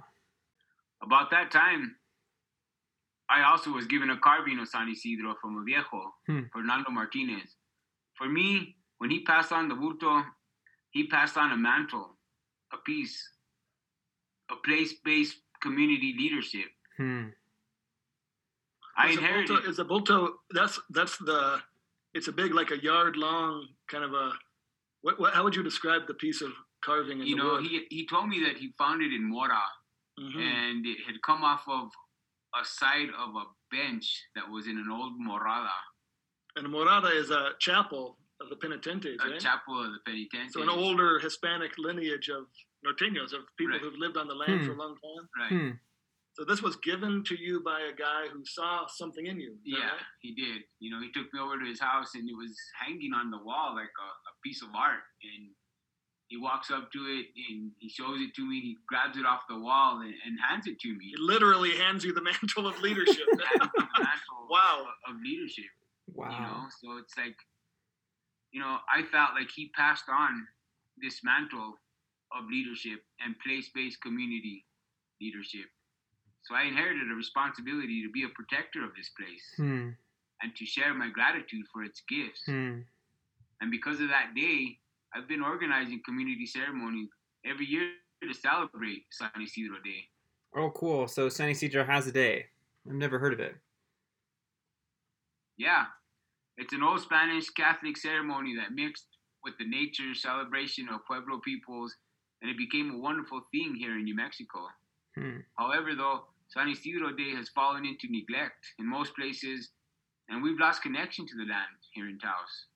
About 1.04 1.30
that 1.30 1.50
time, 1.50 1.96
I 3.28 3.42
also 3.44 3.70
was 3.70 3.86
given 3.86 4.10
a 4.10 4.18
carving 4.18 4.58
of 4.58 4.68
San 4.68 4.88
Isidro 4.88 5.34
from 5.40 5.58
a 5.58 5.62
viejo, 5.64 6.02
Hmm. 6.26 6.42
Fernando 6.52 6.90
Martinez. 6.90 7.56
For 8.18 8.28
me, 8.28 8.76
when 8.98 9.10
he 9.10 9.20
passed 9.24 9.52
on 9.52 9.68
the 9.68 9.74
bulto, 9.74 10.24
he 10.90 11.06
passed 11.08 11.36
on 11.36 11.52
a 11.52 11.56
mantle, 11.56 12.16
a 12.72 12.78
piece, 12.78 13.16
a 14.50 14.56
place-based 14.56 15.36
community 15.60 16.14
leadership. 16.18 16.68
Hmm. 16.96 17.28
I 18.96 19.08
Is 19.08 19.16
a 19.16 19.18
inherited. 19.18 19.50
bulto, 19.50 19.68
is 19.68 19.78
a 19.80 19.84
bulto 19.84 20.28
that's 20.50 20.78
that's 20.90 21.16
the 21.18 21.60
it's 22.14 22.28
a 22.28 22.32
big 22.32 22.54
like 22.54 22.70
a 22.70 22.78
yard 22.78 23.16
long 23.16 23.66
kind 23.88 24.04
of 24.04 24.12
a 24.14 24.30
what, 25.02 25.18
what 25.18 25.34
how 25.34 25.42
would 25.44 25.56
you 25.56 25.64
describe 25.64 26.06
the 26.06 26.14
piece 26.14 26.40
of 26.42 26.52
carving 26.80 27.20
in 27.20 27.26
you 27.26 27.36
the 27.36 27.42
know, 27.42 27.52
wood? 27.54 27.64
he 27.66 27.86
he 27.90 28.06
told 28.06 28.28
me 28.28 28.38
that 28.44 28.56
he 28.56 28.72
found 28.78 29.02
it 29.02 29.12
in 29.12 29.24
Mora, 29.28 29.60
Mhm. 30.18 30.36
and 30.40 30.86
it 30.86 30.98
had 31.06 31.20
come 31.22 31.42
off 31.44 31.66
of 31.68 31.90
a 32.54 32.64
side 32.64 33.10
of 33.10 33.34
a 33.34 33.44
bench 33.70 34.06
that 34.34 34.48
was 34.48 34.66
in 34.66 34.78
an 34.78 34.90
old 34.90 35.18
morada, 35.20 35.72
And 36.56 36.66
a 36.66 36.68
Morada 36.68 37.10
is 37.12 37.30
a 37.30 37.54
chapel 37.58 38.16
of 38.40 38.48
the 38.48 38.54
penitentes, 38.56 39.18
a 39.24 39.28
right? 39.30 39.40
chapel 39.40 39.82
of 39.82 39.92
the 39.92 39.98
penitentes. 40.08 40.52
So 40.52 40.62
an 40.62 40.68
older 40.68 41.18
Hispanic 41.18 41.76
lineage 41.78 42.28
of 42.28 42.46
norteños, 42.86 43.32
of 43.32 43.44
people 43.56 43.72
Right. 43.72 43.80
who've 43.80 43.96
lived 43.98 44.16
on 44.16 44.28
the 44.28 44.36
land 44.36 44.60
Hmm. 44.60 44.66
for 44.66 44.72
a 44.72 44.76
long 44.76 44.96
time. 45.00 45.28
right? 45.36 45.48
Hmm. 45.50 45.70
So 46.34 46.44
this 46.44 46.62
was 46.62 46.76
given 46.76 47.22
to 47.24 47.34
you 47.36 47.60
by 47.60 47.80
a 47.80 47.92
guy 47.92 48.28
who 48.28 48.44
saw 48.44 48.86
something 48.86 49.26
in 49.26 49.40
you. 49.40 49.58
Yeah, 49.64 49.90
right? 49.90 50.06
he 50.20 50.32
did. 50.34 50.64
You 50.80 50.90
know, 50.92 51.00
he 51.00 51.10
took 51.12 51.32
me 51.32 51.40
over 51.40 51.58
to 51.58 51.64
his 51.64 51.80
house 51.80 52.14
and 52.14 52.28
it 52.28 52.36
was 52.36 52.56
hanging 52.78 53.12
on 53.14 53.30
the 53.30 53.38
wall 53.38 53.74
like 53.74 53.92
a, 54.00 54.04
a 54.30 54.32
piece 54.44 54.62
of 54.62 54.72
art. 54.74 55.02
And 55.22 55.54
he 56.28 56.36
walks 56.38 56.70
up 56.70 56.90
to 56.92 56.98
it 57.06 57.26
and 57.48 57.70
he 57.78 57.88
shows 57.88 58.18
it 58.20 58.34
to 58.34 58.44
me. 58.48 58.60
He 58.60 58.76
grabs 58.88 59.16
it 59.18 59.26
off 59.26 59.42
the 59.48 59.58
wall 59.58 60.00
and, 60.00 60.14
and 60.26 60.38
hands 60.48 60.66
it 60.66 60.80
to 60.80 60.88
me. 60.88 61.06
He 61.10 61.14
literally 61.18 61.76
hands 61.76 62.04
you 62.04 62.12
the 62.12 62.22
mantle 62.22 62.66
of 62.66 62.80
leadership. 62.80 63.26
The 63.32 63.60
mantle 63.60 64.46
Wow. 64.50 64.86
of, 65.08 65.14
of 65.16 65.20
leadership. 65.22 65.64
Wow. 66.12 66.30
You 66.30 66.40
know, 66.42 66.64
so 66.80 66.98
it's 66.98 67.16
like, 67.16 67.36
you 68.52 68.60
know, 68.60 68.78
I 68.94 69.02
felt 69.10 69.30
like 69.34 69.50
he 69.54 69.70
passed 69.76 70.04
on 70.08 70.46
this 71.00 71.20
mantle 71.24 71.74
of 72.36 72.44
leadership 72.50 73.00
and 73.24 73.34
place-based 73.40 74.00
community 74.00 74.64
leadership. 75.20 75.66
So 76.42 76.54
I 76.54 76.64
inherited 76.64 77.10
a 77.10 77.14
responsibility 77.14 78.02
to 78.02 78.10
be 78.10 78.24
a 78.24 78.28
protector 78.28 78.84
of 78.84 78.90
this 78.96 79.10
place 79.18 79.44
Hmm. 79.56 79.90
and 80.42 80.54
to 80.56 80.66
share 80.66 80.92
my 80.94 81.08
gratitude 81.08 81.66
for 81.72 81.82
its 81.84 82.02
gifts. 82.08 82.42
Hmm. 82.46 82.80
And 83.60 83.70
because 83.70 84.00
of 84.00 84.08
that 84.08 84.34
day, 84.34 84.78
I've 85.14 85.28
been 85.28 85.42
organizing 85.42 86.00
community 86.04 86.46
ceremonies 86.46 87.08
every 87.46 87.66
year 87.66 87.90
to 88.22 88.34
celebrate 88.34 89.04
San 89.10 89.30
Isidro 89.40 89.76
Day. 89.84 90.08
Oh, 90.56 90.70
cool. 90.70 91.06
So 91.08 91.28
San 91.28 91.50
Isidro 91.50 91.84
has 91.84 92.06
a 92.06 92.12
day. 92.12 92.46
I've 92.88 92.94
never 92.94 93.18
heard 93.18 93.32
of 93.32 93.40
it. 93.40 93.54
Yeah, 95.56 95.84
it's 96.56 96.72
an 96.72 96.82
old 96.82 97.00
Spanish 97.00 97.48
Catholic 97.50 97.96
ceremony 97.96 98.56
that 98.56 98.72
mixed 98.74 99.06
with 99.44 99.54
the 99.58 99.68
nature 99.68 100.14
celebration 100.14 100.88
of 100.88 101.04
Pueblo 101.06 101.40
peoples, 101.44 101.94
and 102.42 102.50
it 102.50 102.58
became 102.58 102.90
a 102.90 102.98
wonderful 102.98 103.42
thing 103.52 103.76
here 103.76 103.96
in 103.96 104.04
New 104.04 104.16
Mexico. 104.16 104.66
Hmm. 105.16 105.38
However, 105.58 105.94
though, 105.94 106.24
San 106.48 106.68
Isidro 106.68 107.12
Day 107.12 107.34
has 107.36 107.48
fallen 107.50 107.84
into 107.84 108.10
neglect 108.10 108.66
in 108.78 108.88
most 108.88 109.14
places, 109.14 109.70
and 110.28 110.42
we've 110.42 110.58
lost 110.58 110.82
connection 110.82 111.26
to 111.26 111.36
the 111.36 111.44
land 111.44 111.78
here 111.92 112.08
in 112.08 112.18
Taos. 112.18 112.66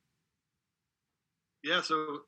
Yeah, 1.65 1.83
so 1.83 2.21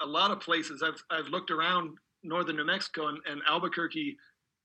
a 0.00 0.06
lot 0.06 0.30
of 0.30 0.40
places 0.40 0.82
I've 0.82 1.02
I've 1.10 1.28
looked 1.28 1.50
around 1.50 1.98
northern 2.22 2.56
New 2.56 2.64
Mexico 2.64 3.08
and, 3.08 3.18
and 3.26 3.42
Albuquerque 3.48 4.16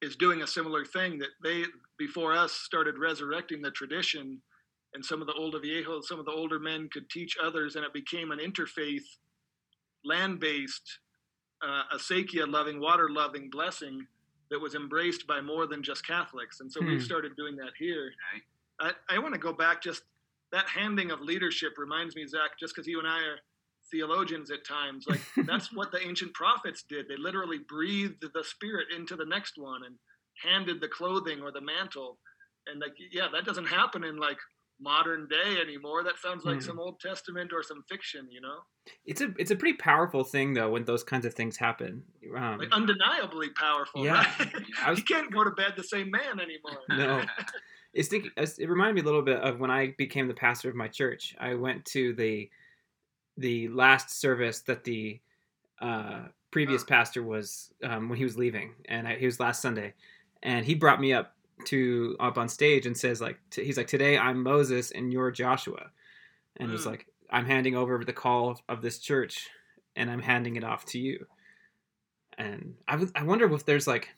is 0.01 0.15
doing 0.15 0.41
a 0.41 0.47
similar 0.47 0.85
thing 0.85 1.17
that 1.19 1.29
they 1.43 1.63
before 1.97 2.33
us 2.33 2.51
started 2.51 2.97
resurrecting 2.97 3.61
the 3.61 3.71
tradition 3.71 4.41
and 4.93 5.03
some 5.03 5.21
of 5.21 5.27
the 5.27 5.33
older 5.33 5.59
viejos, 5.59 6.03
some 6.03 6.19
of 6.19 6.25
the 6.25 6.31
older 6.31 6.59
men 6.59 6.89
could 6.91 7.09
teach 7.09 7.37
others 7.43 7.75
and 7.75 7.85
it 7.85 7.93
became 7.93 8.31
an 8.31 8.39
interfaith 8.39 9.05
land-based 10.05 10.99
uh, 11.61 11.83
acequia 11.95 12.47
loving 12.47 12.79
water 12.79 13.09
loving 13.09 13.49
blessing 13.49 14.05
that 14.51 14.59
was 14.59 14.75
embraced 14.75 15.25
by 15.25 15.39
more 15.41 15.65
than 15.65 15.81
just 15.81 16.05
Catholics 16.05 16.59
and 16.59 16.71
so 16.71 16.81
Hmm. 16.81 16.87
we've 16.87 17.01
started 17.01 17.35
doing 17.37 17.55
that 17.55 17.71
here 17.79 18.11
Right. 18.33 18.93
I, 19.09 19.15
I 19.15 19.19
want 19.19 19.33
to 19.33 19.39
go 19.39 19.53
back 19.53 19.81
just 19.81 20.03
that 20.51 20.67
handing 20.67 21.11
of 21.11 21.21
leadership 21.21 21.73
reminds 21.77 22.15
me, 22.15 22.27
Zach, 22.27 22.59
just 22.59 22.75
because 22.75 22.87
you 22.87 22.99
and 22.99 23.07
I 23.07 23.19
are 23.21 23.39
theologians 23.93 24.51
at 24.51 24.65
times, 24.67 25.05
like 25.07 25.21
that's 25.47 25.71
what 25.71 25.91
the 25.93 26.01
ancient 26.05 26.33
prophets 26.33 26.83
did. 26.89 27.07
They 27.07 27.17
literally 27.17 27.59
breathed 27.69 28.25
the 28.33 28.43
spirit 28.43 28.87
into 28.95 29.15
the 29.15 29.25
next 29.25 29.53
one 29.57 29.81
and 29.85 29.95
handed 30.43 30.81
the 30.81 30.87
clothing 30.89 31.41
or 31.41 31.51
the 31.51 31.61
mantle. 31.61 32.17
And 32.67 32.81
like, 32.81 32.93
yeah, 33.11 33.27
that 33.33 33.45
doesn't 33.45 33.67
happen 33.67 34.03
in 34.03 34.17
like 34.17 34.37
modern 34.81 35.27
day 35.29 35.61
anymore. 35.61 36.03
That 36.03 36.17
sounds 36.17 36.43
like 36.43 36.55
Hmm. 36.55 36.61
some 36.69 36.79
Old 36.79 36.99
Testament 36.99 37.51
or 37.53 37.61
some 37.63 37.83
fiction, 37.89 38.27
you 38.31 38.41
know, 38.41 38.57
It's 39.05 39.21
a 39.21 39.33
it's 39.37 39.51
a 39.51 39.55
pretty 39.55 39.77
powerful 39.77 40.23
thing 40.23 40.53
though 40.55 40.71
when 40.71 40.83
those 40.85 41.03
kinds 41.03 41.25
of 41.25 41.33
things 41.35 41.55
happen. 41.57 42.03
Um, 42.35 42.57
like 42.57 42.71
undeniably 42.71 43.49
powerful. 43.55 44.03
Yeah. 44.03 44.25
right? 44.39 44.53
Was- 44.89 44.97
you 44.99 45.05
can't 45.05 45.31
go 45.31 45.43
to 45.43 45.51
bed 45.51 45.73
the 45.77 45.83
same 45.83 46.09
man 46.09 46.39
anymore. 46.39 46.81
no, 46.89 47.21
it's 47.93 48.07
thinking. 48.09 48.31
It 48.35 48.67
reminded 48.69 48.95
me 48.95 49.01
a 49.01 49.05
little 49.05 49.21
bit 49.21 49.39
of 49.39 49.59
when 49.59 49.69
I 49.71 49.93
became 49.97 50.27
the 50.27 50.33
pastor 50.33 50.67
of 50.69 50.75
my 50.75 50.87
church. 50.87 51.35
I 51.39 51.53
went 51.53 51.85
to 51.95 52.13
the 52.15 52.49
the 53.37 53.67
last 53.69 54.09
service 54.11 54.59
that 54.61 54.83
the 54.83 55.19
uh, 55.81 56.21
previous 56.51 56.83
pastor 56.83 57.23
was 57.23 57.73
um, 57.83 58.09
when 58.09 58.17
he 58.17 58.23
was 58.23 58.37
leaving, 58.37 58.73
and 58.85 59.07
I, 59.07 59.15
he 59.15 59.25
was 59.25 59.39
last 59.39 59.61
Sunday, 59.61 59.93
and 60.41 60.65
he 60.65 60.75
brought 60.75 61.01
me 61.01 61.13
up 61.13 61.35
to 61.65 62.15
up 62.19 62.37
on 62.37 62.49
stage 62.49 62.85
and 62.85 62.97
says 62.97 63.21
like 63.21 63.37
t- 63.49 63.63
he's 63.63 63.77
like 63.77 63.87
today 63.87 64.17
I'm 64.17 64.41
Moses 64.43 64.91
and 64.91 65.11
you're 65.13 65.31
Joshua, 65.31 65.91
and 66.57 66.69
Mm. 66.71 66.85
like 66.85 67.07
I'm 67.29 67.45
handing 67.45 67.75
over 67.75 68.03
the 68.03 68.13
call 68.13 68.49
of, 68.51 68.61
of 68.69 68.81
this 68.81 68.99
church, 68.99 69.49
and 69.95 70.09
I'm 70.11 70.21
handing 70.21 70.55
it 70.55 70.63
off 70.63 70.85
to 70.87 70.99
you. 70.99 71.25
And 72.37 72.75
I, 72.87 72.93
w- 72.93 73.11
I 73.15 73.23
wonder 73.23 73.51
if 73.53 73.65
there's 73.65 73.87
like 73.87 74.09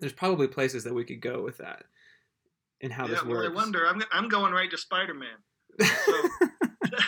there's 0.00 0.12
probably 0.12 0.48
places 0.48 0.84
that 0.84 0.94
we 0.94 1.04
could 1.04 1.20
go 1.20 1.42
with 1.42 1.58
that 1.58 1.84
and 2.80 2.92
how 2.92 3.04
yeah, 3.04 3.10
this 3.14 3.24
well, 3.24 3.36
works. 3.38 3.50
I 3.50 3.54
wonder. 3.54 3.86
I'm 3.86 4.02
I'm 4.12 4.28
going 4.28 4.52
right 4.52 4.70
to 4.70 4.78
Spider-Man. 4.78 5.28
So 5.80 6.22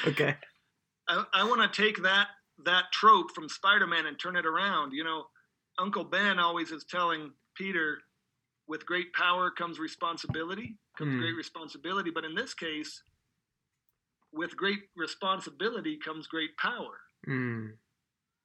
okay. 0.09 0.37
I, 1.13 1.25
I 1.43 1.45
want 1.45 1.61
to 1.73 1.83
take 1.83 2.03
that 2.03 2.29
that 2.65 2.85
trope 2.93 3.33
from 3.35 3.49
Spider-Man 3.49 4.07
and 4.07 4.19
turn 4.19 4.37
it 4.37 4.47
around. 4.47 4.93
You 4.93 5.05
know, 5.05 5.25
Uncle 5.79 6.05
Ben 6.05 6.39
always 6.39 6.71
is 6.71 6.85
telling 6.85 7.33
Peter, 7.57 7.99
with 8.69 8.87
great 8.87 9.13
power 9.13 9.51
comes 9.51 9.79
responsibility, 9.79 10.77
comes 10.97 11.15
Hmm. 11.15 11.21
great 11.21 11.37
responsibility. 11.37 12.11
But 12.11 12.25
in 12.25 12.35
this 12.35 12.55
case, 12.55 13.03
with 14.33 14.57
great 14.57 14.81
responsibility 14.97 15.99
comes 15.99 16.27
great 16.27 16.57
power. 16.57 17.01
Mm. 17.29 17.73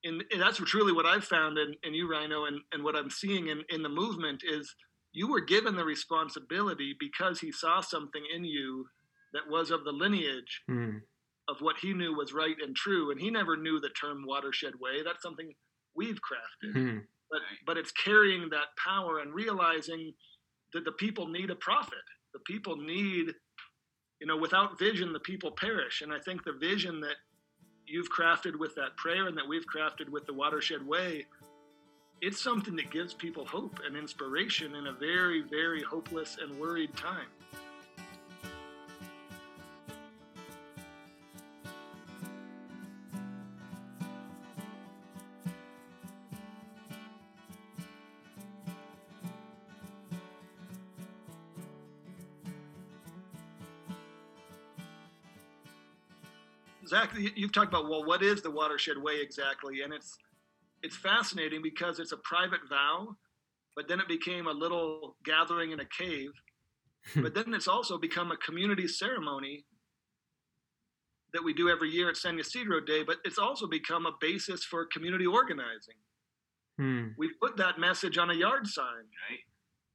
And, 0.03 0.23
and 0.31 0.41
that's 0.41 0.57
truly 0.57 0.93
what 0.93 1.05
I've 1.05 1.23
found 1.23 1.57
in, 1.57 1.75
in 1.83 1.93
you, 1.93 2.07
Ryno, 2.07 2.47
and, 2.47 2.59
and 2.71 2.83
what 2.83 2.95
I'm 2.95 3.09
seeing 3.09 3.47
in, 3.47 3.63
in 3.69 3.83
the 3.83 3.89
movement 3.89 4.43
is 4.43 4.73
you 5.13 5.29
were 5.29 5.41
given 5.41 5.75
the 5.75 5.85
responsibility 5.85 6.95
because 6.99 7.39
he 7.39 7.51
saw 7.51 7.81
something 7.81 8.23
in 8.33 8.43
you 8.45 8.87
that 9.33 9.49
was 9.49 9.71
of 9.71 9.83
the 9.83 9.91
lineage 9.91 10.63
Mm. 10.69 11.01
Of 11.47 11.57
what 11.61 11.77
he 11.81 11.93
knew 11.93 12.13
was 12.15 12.33
right 12.33 12.55
and 12.61 12.75
true. 12.75 13.11
And 13.11 13.19
he 13.19 13.29
never 13.29 13.57
knew 13.57 13.79
the 13.79 13.89
term 13.89 14.25
watershed 14.25 14.73
way. 14.79 15.03
That's 15.03 15.21
something 15.21 15.53
we've 15.95 16.19
crafted. 16.19 16.75
Mm. 16.75 17.01
But 17.29 17.41
but 17.65 17.77
it's 17.77 17.91
carrying 17.91 18.49
that 18.49 18.75
power 18.83 19.19
and 19.19 19.33
realizing 19.33 20.13
that 20.73 20.85
the 20.85 20.91
people 20.91 21.27
need 21.27 21.49
a 21.49 21.55
prophet. 21.55 22.05
The 22.33 22.39
people 22.39 22.75
need, 22.77 23.33
you 24.19 24.27
know, 24.27 24.37
without 24.37 24.77
vision, 24.77 25.13
the 25.13 25.19
people 25.19 25.51
perish. 25.51 26.01
And 26.01 26.13
I 26.13 26.19
think 26.19 26.43
the 26.43 26.53
vision 26.53 26.99
that 27.01 27.15
you've 27.85 28.09
crafted 28.11 28.57
with 28.57 28.75
that 28.75 28.95
prayer 28.97 29.27
and 29.27 29.37
that 29.37 29.47
we've 29.47 29.65
crafted 29.65 30.09
with 30.09 30.25
the 30.25 30.33
watershed 30.33 30.85
way, 30.85 31.25
it's 32.21 32.41
something 32.41 32.75
that 32.75 32.91
gives 32.91 33.13
people 33.13 33.45
hope 33.45 33.79
and 33.85 33.95
inspiration 33.95 34.75
in 34.75 34.87
a 34.87 34.93
very, 34.93 35.43
very 35.49 35.81
hopeless 35.81 36.37
and 36.41 36.59
worried 36.59 36.95
time. 36.95 37.27
Zach, 56.87 57.13
you- 57.17 57.31
you've 57.35 57.51
talked 57.51 57.67
about 57.73 57.89
well, 57.89 58.03
what 58.05 58.23
is 58.23 58.41
the 58.41 58.51
watershed 58.51 58.97
way 58.97 59.19
exactly? 59.21 59.81
And 59.81 59.93
it's 59.93 60.17
it's 60.83 60.95
fascinating 60.95 61.61
because 61.61 61.99
it's 61.99 62.11
a 62.11 62.17
private 62.17 62.61
vow, 62.69 63.17
but 63.75 63.87
then 63.87 63.99
it 63.99 64.07
became 64.07 64.47
a 64.47 64.51
little 64.51 65.17
gathering 65.23 65.71
in 65.71 65.79
a 65.79 65.85
cave. 65.85 66.31
but 67.15 67.33
then 67.33 67.53
it's 67.53 67.67
also 67.67 67.97
become 67.97 68.31
a 68.31 68.37
community 68.37 68.87
ceremony 68.87 69.65
that 71.33 71.43
we 71.43 71.53
do 71.53 71.69
every 71.69 71.89
year 71.89 72.09
at 72.09 72.17
San 72.17 72.39
Isidro 72.39 72.79
Day. 72.79 73.03
But 73.03 73.17
it's 73.25 73.37
also 73.37 73.67
become 73.67 74.05
a 74.05 74.13
basis 74.21 74.63
for 74.63 74.85
community 74.85 75.25
organizing. 75.25 75.95
Mm. 76.79 77.15
We've 77.17 77.37
put 77.41 77.57
that 77.57 77.79
message 77.79 78.17
on 78.17 78.29
a 78.29 78.33
yard 78.35 78.67
sign. 78.67 78.85
right? 79.29 79.39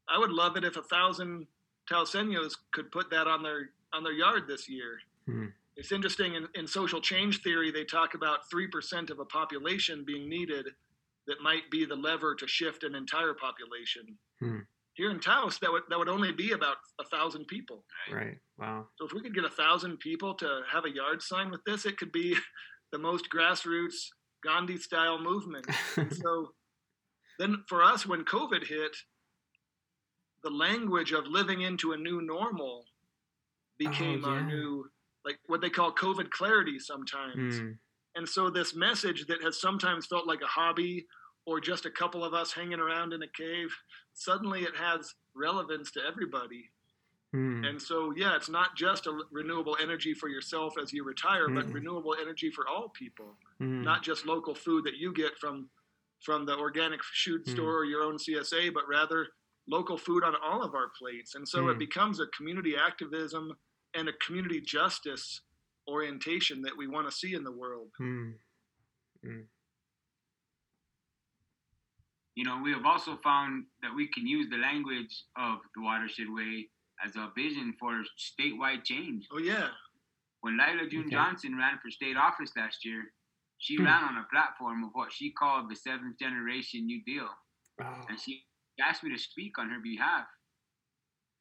I 0.09 0.19
would 0.19 0.31
love 0.31 0.57
it 0.57 0.65
if 0.65 0.77
a 0.77 0.83
thousand 0.83 1.47
Taoseños 1.91 2.55
could 2.73 2.91
put 2.91 3.11
that 3.11 3.27
on 3.27 3.43
their 3.43 3.71
on 3.93 4.03
their 4.03 4.13
yard 4.13 4.47
this 4.49 4.69
year. 4.69 4.99
Hmm. 5.27 5.47
It's 5.77 5.93
interesting 5.93 6.35
in, 6.35 6.47
in 6.55 6.67
social 6.67 7.01
change 7.01 7.43
theory 7.43 7.71
they 7.71 7.85
talk 7.85 8.15
about 8.15 8.51
three 8.51 8.69
percent 8.69 9.11
of 9.11 9.19
a 9.19 9.25
population 9.25 10.05
being 10.07 10.29
needed 10.29 10.67
that 11.27 11.37
might 11.43 11.71
be 11.71 11.85
the 11.85 11.95
lever 11.95 12.35
to 12.35 12.47
shift 12.47 12.85
an 12.85 12.95
entire 12.95 13.35
population. 13.35 14.19
Hmm. 14.41 14.59
Here 14.95 15.11
in 15.11 15.21
Taos, 15.21 15.59
that 15.61 15.73
would 15.73 15.85
that 15.89 15.99
would 15.99 16.09
only 16.09 16.33
be 16.33 16.53
about 16.53 16.77
a 17.01 17.05
thousand 17.05 17.47
people. 17.47 17.85
Right. 18.13 18.37
Wow. 18.59 18.89
So 18.99 19.07
if 19.07 19.13
we 19.13 19.23
could 19.23 19.35
get 19.35 19.45
a 19.45 19.51
thousand 19.51 19.99
people 19.99 20.35
to 20.35 20.61
have 20.71 20.85
a 20.85 20.91
yard 20.91 21.23
sign 21.23 21.51
with 21.51 21.65
this, 21.65 21.87
it 21.87 21.97
could 21.97 22.13
be 22.13 22.37
the 22.93 22.99
most 22.99 23.29
grassroots 23.35 24.09
Gandhi 24.45 24.77
style 24.77 25.19
movement. 25.19 25.67
So 26.11 26.53
then 27.39 27.65
for 27.69 27.83
us, 27.83 28.07
when 28.07 28.25
COVID 28.25 28.67
hit, 28.67 28.95
the 30.45 30.51
language 30.51 31.13
of 31.13 31.27
living 31.27 31.63
into 31.63 31.93
a 31.93 31.97
new 31.97 32.21
normal 32.21 32.85
became 33.79 34.25
Oh, 34.25 34.31
our 34.31 34.43
new, 34.43 34.85
like 35.25 35.39
what 35.47 35.61
they 35.61 35.71
call 35.71 35.93
COVID 35.93 36.31
clarity 36.31 36.79
sometimes. 36.79 37.61
Mm. 37.61 37.79
And 38.15 38.29
so 38.29 38.51
this 38.51 38.75
message 38.75 39.27
that 39.27 39.43
has 39.43 39.61
sometimes 39.61 40.07
felt 40.07 40.27
like 40.27 40.43
a 40.43 40.47
hobby 40.47 41.07
or 41.47 41.61
just 41.61 41.87
a 41.87 41.91
couple 41.91 42.25
of 42.25 42.35
us 42.35 42.53
hanging 42.53 42.79
around 42.81 43.13
in 43.13 43.23
a 43.23 43.29
cave, 43.29 43.69
suddenly 44.15 44.63
it 44.63 44.77
has 44.77 45.15
relevance 45.35 45.91
to 45.93 46.01
everybody. 46.07 46.71
Mm. 47.35 47.67
And 47.67 47.81
so, 47.81 48.13
yeah, 48.17 48.37
it's 48.37 48.51
not 48.51 48.77
just 48.77 49.07
a 49.07 49.19
renewable 49.31 49.77
energy 49.81 50.13
for 50.13 50.29
yourself 50.29 50.75
as 50.81 50.93
you 50.93 51.03
retire, 51.05 51.49
but 51.49 51.67
Mm. 51.67 51.75
renewable 51.75 52.15
energy 52.21 52.51
for 52.51 52.69
all 52.69 52.91
people 52.91 53.39
Mm. 53.61 53.83
not 53.83 54.03
just 54.03 54.27
local 54.27 54.55
food 54.55 54.85
that 54.85 54.97
you 54.97 55.13
get 55.13 55.39
from 55.39 55.71
from 56.21 56.47
the 56.47 56.57
organic 56.57 57.03
shoot 57.03 57.45
Mm. 57.45 57.51
store 57.51 57.79
or 57.79 57.85
your 57.85 58.03
own 58.03 58.17
CSA, 58.17 58.71
but 58.71 58.87
rather 58.87 59.27
local 59.67 59.99
food 59.99 60.23
on 60.23 60.37
all 60.37 60.63
of 60.63 60.73
our 60.73 60.91
plates. 60.91 61.35
And 61.35 61.49
so 61.49 61.65
Mm. 61.65 61.73
it 61.73 61.79
becomes 61.79 62.21
a 62.21 62.29
community 62.29 62.77
activism 62.77 63.59
and 63.95 64.09
a 64.09 64.13
community 64.25 64.61
justice 64.61 65.41
orientation 65.89 66.63
that 66.63 66.77
we 66.77 66.87
want 66.87 67.09
to 67.11 67.17
see 67.17 67.35
in 67.35 67.45
the 67.45 67.53
world. 67.53 67.89
Mm. 68.01 68.35
You 72.35 72.45
know, 72.45 72.61
we 72.63 72.73
have 72.73 72.87
also 72.87 73.19
found 73.23 73.65
that 73.83 73.95
we 73.95 74.09
can 74.09 74.27
use 74.27 74.49
the 74.51 74.57
language 74.57 75.25
of 75.37 75.59
the 75.77 75.83
watershed 75.83 76.29
way 76.31 76.69
as 77.05 77.15
a 77.17 77.31
vision 77.37 77.75
for 77.79 78.03
statewide 78.19 78.85
change. 78.85 79.27
Oh 79.33 79.39
yeah, 79.39 79.69
When 80.41 80.57
Lyla 80.57 80.89
June 80.91 81.03
Okay. 81.07 81.11
Johnson 81.15 81.57
ran 81.57 81.79
for 81.81 81.91
state 81.91 82.17
office 82.17 82.51
last 82.57 82.85
year, 82.85 83.13
she 83.59 83.77
Hmm. 83.77 83.85
ran 83.85 84.03
on 84.05 84.17
a 84.17 84.25
platform 84.25 84.83
of 84.83 84.91
what 84.93 85.13
she 85.13 85.31
called 85.31 85.69
the 85.71 85.77
seventh 85.77 86.19
generation 86.19 86.85
New 86.87 87.03
Deal. 87.05 87.29
Oh. 87.81 88.07
And 88.09 88.19
she 88.19 88.45
asked 88.81 89.05
me 89.05 89.11
to 89.11 89.19
speak 89.19 89.59
on 89.59 89.69
her 89.71 89.79
behalf. 89.79 90.27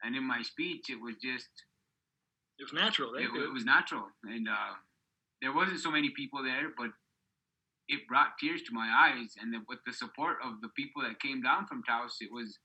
And 0.04 0.14
in 0.14 0.22
my 0.24 0.42
speech, 0.42 0.88
it 0.90 1.00
was 1.00 1.16
just, 1.16 1.48
it 2.58 2.64
was 2.64 2.72
natural, 2.72 3.12
right? 3.12 3.24
it, 3.24 3.42
it 3.42 3.52
was 3.52 3.64
natural. 3.64 4.06
And 4.24 4.48
uh, 4.48 4.74
there 5.40 5.52
wasn't 5.52 5.80
so 5.80 5.90
many 5.90 6.10
people 6.10 6.42
there, 6.42 6.70
but 6.76 6.90
it 7.88 8.06
brought 8.08 8.38
tears 8.40 8.62
to 8.62 8.72
my 8.72 8.88
eyes. 8.88 9.34
And 9.40 9.54
with 9.68 9.78
the 9.86 9.92
support 9.92 10.36
of 10.44 10.60
the 10.60 10.68
people 10.76 11.02
that 11.02 11.20
came 11.20 11.42
down 11.42 11.66
from 11.66 11.82
Taos, 11.82 12.18
it 12.20 12.30
was, 12.32 12.58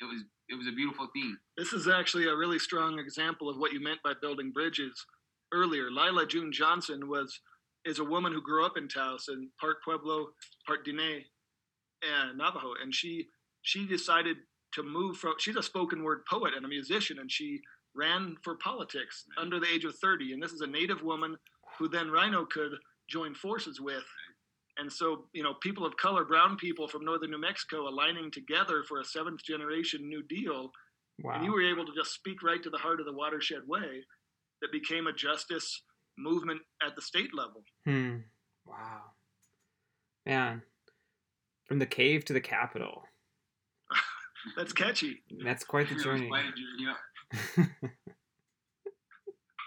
it 0.00 0.04
was, 0.04 0.22
it 0.48 0.54
was 0.56 0.66
a 0.66 0.72
beautiful 0.72 1.08
thing. 1.14 1.36
This 1.56 1.72
is 1.72 1.86
actually 1.86 2.26
a 2.26 2.34
really 2.34 2.58
strong 2.58 2.98
example 2.98 3.48
of 3.48 3.58
what 3.58 3.72
you 3.72 3.80
meant 3.80 4.02
by 4.02 4.12
building 4.20 4.50
bridges 4.52 5.04
earlier. 5.52 5.90
Lyla 5.90 6.26
June 6.26 6.52
Johnson 6.52 7.08
was 7.08 7.40
is 7.84 7.98
a 7.98 8.04
woman 8.04 8.32
who 8.32 8.42
grew 8.42 8.64
up 8.64 8.76
in 8.76 8.88
Taos 8.88 9.26
in 9.28 9.48
part 9.58 9.76
Pueblo, 9.82 10.28
part 10.66 10.86
Diné, 10.86 11.24
and 12.02 12.36
Navajo, 12.36 12.74
and 12.82 12.94
she 12.94 13.28
she 13.62 13.86
decided 13.86 14.36
to 14.74 14.82
move 14.82 15.16
from. 15.16 15.34
She's 15.38 15.56
a 15.56 15.62
spoken 15.62 16.02
word 16.02 16.22
poet 16.28 16.52
and 16.54 16.64
a 16.64 16.68
musician, 16.68 17.18
and 17.18 17.30
she 17.30 17.60
ran 17.94 18.36
for 18.44 18.56
politics 18.56 19.24
under 19.36 19.58
the 19.60 19.66
age 19.72 19.84
of 19.84 19.94
30. 19.96 20.32
And 20.32 20.42
this 20.42 20.52
is 20.52 20.60
a 20.60 20.66
Native 20.66 21.02
woman 21.02 21.36
who 21.78 21.88
then 21.88 22.06
Ryno 22.08 22.48
could 22.48 22.72
join 23.08 23.34
forces 23.34 23.80
with. 23.80 24.04
And 24.78 24.90
so, 24.90 25.26
you 25.32 25.42
know, 25.42 25.54
people 25.60 25.84
of 25.84 25.96
color, 25.96 26.24
brown 26.24 26.56
people 26.56 26.88
from 26.88 27.04
northern 27.04 27.30
New 27.32 27.40
Mexico 27.40 27.88
aligning 27.88 28.30
together 28.30 28.82
for 28.88 29.00
a 29.00 29.04
seventh 29.04 29.42
generation 29.44 30.08
New 30.08 30.22
Deal 30.22 30.70
Wow. 31.22 31.32
and 31.34 31.44
you 31.44 31.52
were 31.52 31.62
able 31.62 31.84
to 31.84 31.92
just 31.94 32.14
speak 32.14 32.42
right 32.42 32.62
to 32.62 32.70
the 32.70 32.78
heart 32.78 32.98
of 32.98 33.04
the 33.04 33.12
watershed 33.12 33.60
way 33.66 34.02
that 34.62 34.72
became 34.72 35.06
a 35.06 35.12
justice 35.12 35.82
movement 36.16 36.62
at 36.82 36.96
the 36.96 37.02
state 37.02 37.34
level. 37.34 37.62
Hmm. 37.84 38.16
Wow. 38.66 39.00
Man. 40.24 40.62
From 41.66 41.78
the 41.78 41.84
cave 41.86 42.24
to 42.26 42.32
the 42.32 42.40
capital. 42.40 43.02
That's 44.56 44.72
catchy. 44.72 45.22
That's 45.44 45.62
quite 45.64 45.88
the 45.90 45.96
journey. 45.96 46.28
quite 46.28 46.40
a 46.46 46.52
journey, 46.52 46.94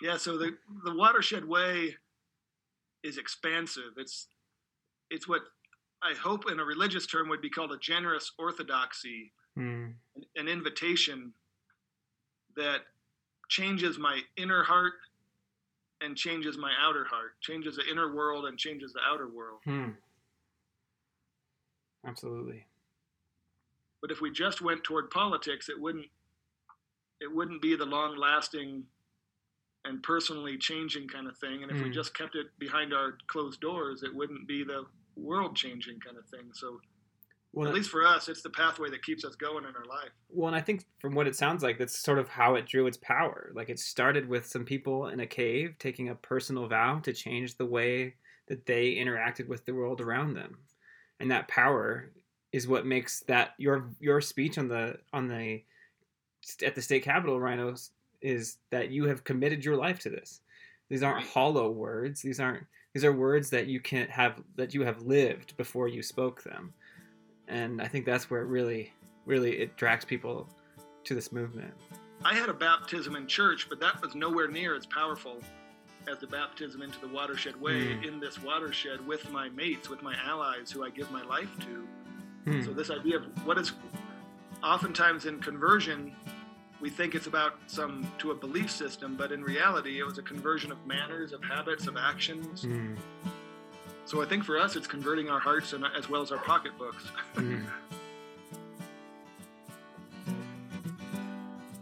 yeah. 0.02 0.18
So 0.18 0.38
the 0.38 0.58
the 0.84 0.94
watershed 0.96 1.46
way 1.46 1.96
is 3.04 3.18
expansive. 3.18 3.94
It's 3.98 4.28
it's 5.10 5.28
what 5.28 5.42
I 6.02 6.14
hope 6.14 6.50
in 6.52 6.60
a 6.60 6.64
religious 6.66 7.06
term 7.06 7.30
would 7.30 7.42
be 7.42 7.50
called 7.50 7.72
a 7.72 7.78
generous 7.78 8.32
orthodoxy, 8.38 9.32
Hmm. 9.56 9.92
an 10.36 10.48
invitation 10.48 11.34
that 12.56 12.82
changes 13.50 13.98
my 14.00 14.22
inner 14.36 14.64
heart 14.64 14.94
and 16.02 16.18
changes 16.18 16.58
my 16.58 16.72
outer 16.82 17.06
heart, 17.06 17.40
changes 17.40 17.76
the 17.76 17.88
inner 17.90 18.14
world 18.14 18.46
and 18.46 18.58
changes 18.58 18.94
the 18.94 19.00
outer 19.08 19.28
world. 19.30 19.60
Hmm. 19.64 19.92
Absolutely. 22.06 22.66
But 24.02 24.12
if 24.12 24.20
we 24.22 24.32
just 24.32 24.62
went 24.62 24.84
toward 24.84 25.10
politics, 25.12 25.70
it 25.70 25.80
wouldn't 25.80 26.08
it 27.24 27.34
wouldn't 27.34 27.62
be 27.62 27.76
the 27.76 27.86
long 27.88 28.18
lasting 28.18 28.86
and 29.86 30.02
personally 30.04 30.58
changing 30.58 31.08
kind 31.08 31.28
of 31.28 31.38
thing. 31.38 31.64
And 31.64 31.72
if 31.72 31.82
we 31.82 31.90
Mm. 31.90 31.94
just 31.94 32.14
kept 32.16 32.36
it 32.36 32.48
behind 32.60 32.94
our 32.94 33.18
closed 33.28 33.60
doors, 33.62 34.04
it 34.04 34.14
wouldn't 34.16 34.48
be 34.48 34.64
the 34.64 34.86
world 35.16 35.56
changing 35.56 36.00
kind 36.00 36.18
of 36.18 36.28
thing. 36.30 36.54
So 36.54 36.80
Well, 37.54 37.68
At 37.68 37.74
least 37.76 37.92
for 37.92 38.06
us, 38.06 38.30
it's 38.30 38.42
the 38.42 38.50
pathway 38.50 38.90
that 38.92 39.04
keeps 39.04 39.24
us 39.26 39.36
going 39.36 39.66
in 39.66 39.76
our 39.76 39.86
life. 39.86 40.12
Well, 40.30 40.48
and 40.48 40.56
I 40.56 40.62
think 40.62 40.86
from 41.00 41.14
what 41.14 41.28
it 41.28 41.36
sounds 41.36 41.62
like, 41.62 41.78
that's 41.78 41.98
sort 42.00 42.18
of 42.18 42.28
how 42.28 42.56
it 42.56 42.66
drew 42.66 42.88
its 42.88 42.98
power. 42.98 43.52
Like 43.54 43.70
it 43.70 43.80
started 43.80 44.28
with 44.28 44.48
some 44.48 44.66
people 44.66 45.08
in 45.08 45.20
a 45.20 45.28
cave 45.28 45.76
taking 45.78 46.10
a 46.10 46.16
personal 46.16 46.68
vow 46.68 47.00
to 47.02 47.14
change 47.14 47.56
the 47.58 47.66
way 47.66 48.16
that 48.48 48.66
they 48.66 48.96
interacted 48.96 49.48
with 49.48 49.66
the 49.66 49.74
world 49.74 50.02
around 50.02 50.34
them, 50.34 50.66
and 51.20 51.30
that 51.32 51.48
power 51.48 52.14
is 52.52 52.68
what 52.68 52.86
makes 52.86 53.22
that 53.22 53.54
your 53.58 53.96
your 54.00 54.22
speech 54.22 54.58
on 54.58 54.68
the 54.68 55.00
on 55.14 55.28
the 55.28 55.64
at 56.66 56.76
the 56.76 56.82
state 56.82 57.04
capitol, 57.04 57.40
Rynos, 57.40 57.90
is 58.22 58.58
that 58.70 58.90
you 58.90 59.06
have 59.06 59.24
committed 59.24 59.64
your 59.66 59.76
life 59.76 60.00
to 60.00 60.10
this. 60.10 60.42
These 60.90 61.04
aren't 61.04 61.26
hollow 61.26 61.70
words. 61.70 62.22
These 62.22 62.40
aren't. 62.40 62.66
These 62.94 63.04
are 63.04 63.12
words 63.12 63.50
that 63.50 63.66
you 63.68 63.80
can 63.80 64.08
have 64.08 64.42
that 64.56 64.74
you 64.74 64.84
have 64.84 65.02
lived 65.02 65.58
before 65.58 65.88
you 65.88 66.04
spoke 66.04 66.44
them, 66.44 66.74
and 67.48 67.82
I 67.82 67.88
think 67.88 68.06
that's 68.06 68.30
where 68.30 68.42
it 68.42 68.46
really, 68.46 68.92
really 69.26 69.60
it 69.60 69.76
drags 69.78 70.06
people 70.06 70.48
to 71.06 71.16
this 71.16 71.32
movement. 71.32 71.74
I 72.24 72.36
had 72.36 72.50
a 72.50 72.54
baptism 72.54 73.16
in 73.16 73.28
church, 73.28 73.68
but 73.68 73.80
that 73.80 74.02
was 74.02 74.14
nowhere 74.16 74.48
near 74.48 74.76
as 74.76 74.86
powerful 74.86 75.40
as 76.08 76.20
the 76.20 76.28
baptism 76.28 76.82
into 76.82 77.00
the 77.00 77.08
watershed 77.08 77.60
way 77.60 77.86
Mm. 77.86 78.06
in 78.06 78.20
this 78.20 78.42
watershed 78.42 79.06
with 79.06 79.30
my 79.32 79.50
mates, 79.50 79.90
with 79.90 80.02
my 80.04 80.16
allies 80.24 80.70
who 80.72 80.84
I 80.84 80.90
give 80.90 81.10
my 81.12 81.24
life 81.24 81.50
to. 81.62 81.88
Hmm. 82.46 82.62
So 82.62 82.74
this 82.74 82.90
idea 82.92 83.18
of 83.18 83.46
what 83.46 83.58
is 83.58 83.72
oftentimes 84.64 85.26
in 85.26 85.40
conversion, 85.40 86.16
we 86.80 86.90
think 86.90 87.16
it's 87.16 87.28
about 87.28 87.56
some 87.68 88.10
to 88.20 88.32
a 88.32 88.36
belief 88.36 88.72
system, 88.72 89.16
but 89.16 89.32
in 89.32 89.44
reality, 89.44 90.00
it 90.00 90.04
was 90.06 90.18
a 90.18 90.22
conversion 90.22 90.72
of 90.72 90.86
manners, 90.86 91.34
of 91.34 91.44
habits, 91.44 91.88
of 91.88 91.98
actions. 91.98 92.64
Hmm. 92.64 92.96
So 94.06 94.22
I 94.22 94.26
think 94.26 94.44
for 94.44 94.58
us, 94.60 94.76
it's 94.76 94.88
converting 94.88 95.30
our 95.30 95.40
hearts 95.40 95.74
and 95.74 95.86
as 95.98 96.10
well 96.10 96.22
as 96.22 96.32
our 96.32 96.40
pocketbooks. 96.40 97.06
Hmm. 97.36 97.64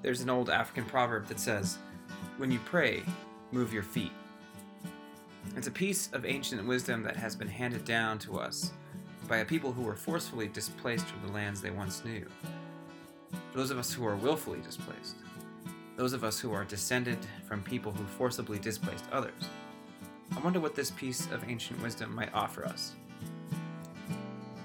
There's 0.01 0.21
an 0.21 0.29
old 0.29 0.49
African 0.49 0.85
proverb 0.85 1.27
that 1.27 1.39
says, 1.39 1.77
When 2.37 2.51
you 2.51 2.59
pray, 2.65 3.03
move 3.51 3.71
your 3.71 3.83
feet. 3.83 4.11
It's 5.55 5.67
a 5.67 5.71
piece 5.71 6.09
of 6.13 6.25
ancient 6.25 6.65
wisdom 6.67 7.03
that 7.03 7.15
has 7.17 7.35
been 7.35 7.47
handed 7.47 7.85
down 7.85 8.17
to 8.19 8.39
us 8.39 8.71
by 9.27 9.37
a 9.37 9.45
people 9.45 9.71
who 9.71 9.83
were 9.83 9.95
forcefully 9.95 10.47
displaced 10.47 11.05
from 11.05 11.27
the 11.27 11.33
lands 11.33 11.61
they 11.61 11.69
once 11.69 12.03
knew. 12.03 12.25
Those 13.53 13.69
of 13.69 13.77
us 13.77 13.93
who 13.93 14.05
are 14.05 14.15
willfully 14.15 14.59
displaced. 14.61 15.15
Those 15.97 16.13
of 16.13 16.23
us 16.23 16.39
who 16.39 16.53
are 16.53 16.63
descended 16.63 17.17
from 17.45 17.61
people 17.61 17.91
who 17.91 18.05
forcibly 18.05 18.57
displaced 18.57 19.05
others. 19.11 19.49
I 20.35 20.39
wonder 20.39 20.59
what 20.59 20.75
this 20.75 20.91
piece 20.91 21.29
of 21.31 21.47
ancient 21.47 21.81
wisdom 21.81 22.15
might 22.15 22.33
offer 22.33 22.65
us. 22.65 22.93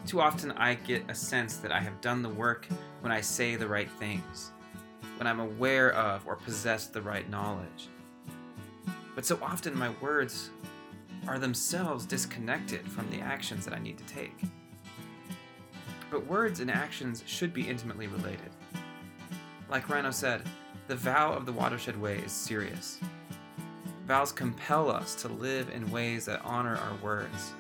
Too 0.06 0.20
often 0.20 0.52
I 0.52 0.74
get 0.74 1.10
a 1.10 1.14
sense 1.14 1.56
that 1.56 1.72
I 1.72 1.80
have 1.80 2.00
done 2.00 2.22
the 2.22 2.28
work 2.28 2.68
when 3.00 3.10
I 3.10 3.20
say 3.20 3.56
the 3.56 3.66
right 3.66 3.90
things, 3.90 4.52
when 5.16 5.26
I'm 5.26 5.40
aware 5.40 5.92
of 5.94 6.24
or 6.24 6.36
possess 6.36 6.86
the 6.86 7.02
right 7.02 7.28
knowledge. 7.28 7.88
But 9.16 9.26
so 9.26 9.38
often 9.42 9.76
my 9.76 9.90
words 10.00 10.50
are 11.26 11.40
themselves 11.40 12.06
disconnected 12.06 12.88
from 12.88 13.10
the 13.10 13.20
actions 13.20 13.64
that 13.64 13.74
I 13.74 13.80
need 13.80 13.98
to 13.98 14.04
take. 14.04 14.38
But 16.08 16.24
words 16.26 16.60
and 16.60 16.70
actions 16.70 17.24
should 17.26 17.52
be 17.52 17.68
intimately 17.68 18.06
related. 18.06 18.50
Like 19.68 19.88
Ryno 19.88 20.14
said, 20.14 20.42
the 20.86 20.94
vow 20.94 21.32
of 21.32 21.44
the 21.44 21.52
watershed 21.52 22.00
way 22.00 22.18
is 22.18 22.30
serious. 22.30 23.00
Vows 24.06 24.30
compel 24.30 24.88
us 24.88 25.16
to 25.16 25.28
live 25.28 25.70
in 25.70 25.90
ways 25.90 26.26
that 26.26 26.40
honor 26.44 26.76
our 26.76 26.94
words. 27.02 27.52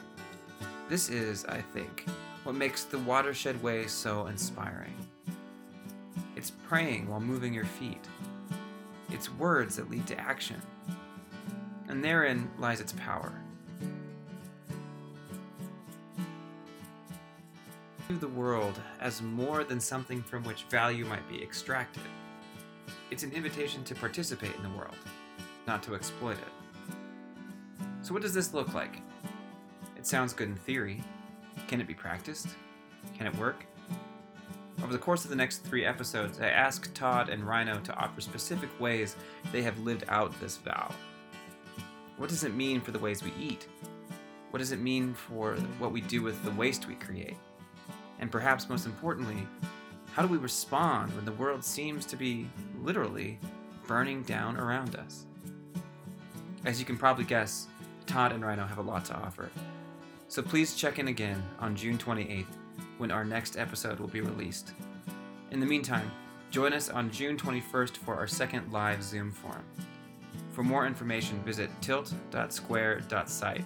This 0.88 1.08
is, 1.08 1.44
I 1.46 1.60
think, 1.60 2.06
what 2.44 2.54
makes 2.54 2.84
the 2.84 3.00
watershed 3.00 3.60
way 3.60 3.88
so 3.88 4.26
inspiring. 4.26 4.94
It's 6.36 6.52
praying 6.52 7.08
while 7.08 7.18
moving 7.18 7.52
your 7.52 7.64
feet. 7.64 8.06
It's 9.10 9.32
words 9.32 9.74
that 9.76 9.90
lead 9.90 10.06
to 10.06 10.20
action. 10.20 10.62
And 11.88 12.04
therein 12.04 12.48
lies 12.58 12.80
its 12.80 12.92
power. 12.92 13.32
The 18.08 18.28
world 18.28 18.80
as 19.00 19.20
more 19.20 19.64
than 19.64 19.80
something 19.80 20.22
from 20.22 20.44
which 20.44 20.62
value 20.70 21.04
might 21.04 21.28
be 21.28 21.42
extracted. 21.42 22.04
It's 23.10 23.24
an 23.24 23.32
invitation 23.32 23.82
to 23.82 23.96
participate 23.96 24.54
in 24.54 24.62
the 24.62 24.78
world, 24.78 24.94
not 25.66 25.82
to 25.82 25.96
exploit 25.96 26.36
it. 26.38 26.94
So, 28.02 28.14
what 28.14 28.22
does 28.22 28.32
this 28.32 28.54
look 28.54 28.74
like? 28.74 29.02
It 29.96 30.06
sounds 30.06 30.32
good 30.32 30.46
in 30.48 30.54
theory. 30.54 31.02
Can 31.66 31.80
it 31.80 31.88
be 31.88 31.94
practiced? 31.94 32.46
Can 33.18 33.26
it 33.26 33.34
work? 33.36 33.66
Over 34.84 34.92
the 34.92 35.00
course 35.00 35.24
of 35.24 35.30
the 35.30 35.36
next 35.36 35.64
three 35.64 35.84
episodes, 35.84 36.40
I 36.40 36.50
ask 36.50 36.94
Todd 36.94 37.28
and 37.28 37.42
Ryno 37.42 37.82
to 37.82 37.94
offer 37.96 38.20
specific 38.20 38.70
ways 38.78 39.16
they 39.50 39.62
have 39.62 39.80
lived 39.80 40.04
out 40.08 40.38
this 40.40 40.58
vow. 40.58 40.94
What 42.18 42.28
does 42.28 42.44
it 42.44 42.54
mean 42.54 42.80
for 42.80 42.92
the 42.92 43.00
ways 43.00 43.24
we 43.24 43.32
eat? 43.36 43.66
What 44.50 44.60
does 44.60 44.70
it 44.70 44.80
mean 44.80 45.12
for 45.12 45.56
what 45.80 45.90
we 45.90 46.02
do 46.02 46.22
with 46.22 46.44
the 46.44 46.52
waste 46.52 46.86
we 46.86 46.94
create? 46.94 47.36
And 48.18 48.30
perhaps 48.30 48.68
most 48.68 48.86
importantly, 48.86 49.46
how 50.12 50.22
do 50.22 50.28
we 50.28 50.38
respond 50.38 51.14
when 51.14 51.24
the 51.24 51.32
world 51.32 51.62
seems 51.62 52.06
to 52.06 52.16
be 52.16 52.48
literally 52.82 53.38
burning 53.86 54.22
down 54.22 54.56
around 54.56 54.96
us? 54.96 55.26
As 56.64 56.80
you 56.80 56.86
can 56.86 56.96
probably 56.96 57.24
guess, 57.24 57.66
Todd 58.06 58.32
and 58.32 58.42
Ryno 58.42 58.66
have 58.66 58.78
a 58.78 58.82
lot 58.82 59.04
to 59.06 59.14
offer. 59.14 59.50
So 60.28 60.42
please 60.42 60.74
check 60.74 60.98
in 60.98 61.08
again 61.08 61.42
on 61.60 61.76
June 61.76 61.98
28th 61.98 62.46
when 62.98 63.10
our 63.10 63.24
next 63.24 63.56
episode 63.56 64.00
will 64.00 64.08
be 64.08 64.20
released. 64.20 64.72
In 65.50 65.60
the 65.60 65.66
meantime, 65.66 66.10
join 66.50 66.72
us 66.72 66.88
on 66.88 67.10
June 67.10 67.36
21st 67.36 67.96
for 67.98 68.16
our 68.16 68.26
second 68.26 68.72
live 68.72 69.02
Zoom 69.02 69.30
forum. 69.30 69.64
For 70.52 70.62
more 70.62 70.86
information, 70.86 71.42
visit 71.44 71.70
tilt.square.site. 71.82 73.64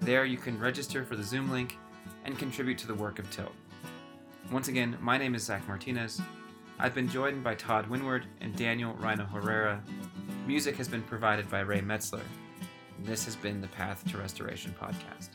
There 0.00 0.24
you 0.24 0.36
can 0.36 0.58
register 0.58 1.04
for 1.04 1.14
the 1.14 1.22
Zoom 1.22 1.50
link 1.50 1.78
and 2.24 2.38
contribute 2.38 2.78
to 2.78 2.86
the 2.86 2.94
work 2.94 3.18
of 3.18 3.30
Tilt. 3.30 3.52
Once 4.50 4.68
again, 4.68 4.96
my 5.00 5.16
name 5.16 5.34
is 5.34 5.44
Zach 5.44 5.66
Martinez. 5.68 6.20
I've 6.78 6.94
been 6.94 7.08
joined 7.08 7.44
by 7.44 7.54
Todd 7.54 7.88
Wynward 7.88 8.24
and 8.40 8.56
Daniel 8.56 8.94
Ryno 8.94 9.30
Herrera. 9.30 9.82
Music 10.46 10.76
has 10.76 10.88
been 10.88 11.02
provided 11.02 11.50
by 11.50 11.60
Ray 11.60 11.80
Metzler. 11.80 12.22
This 13.00 13.24
has 13.24 13.36
been 13.36 13.60
the 13.60 13.68
Path 13.68 14.08
to 14.10 14.18
Restoration 14.18 14.74
podcast. 14.80 15.28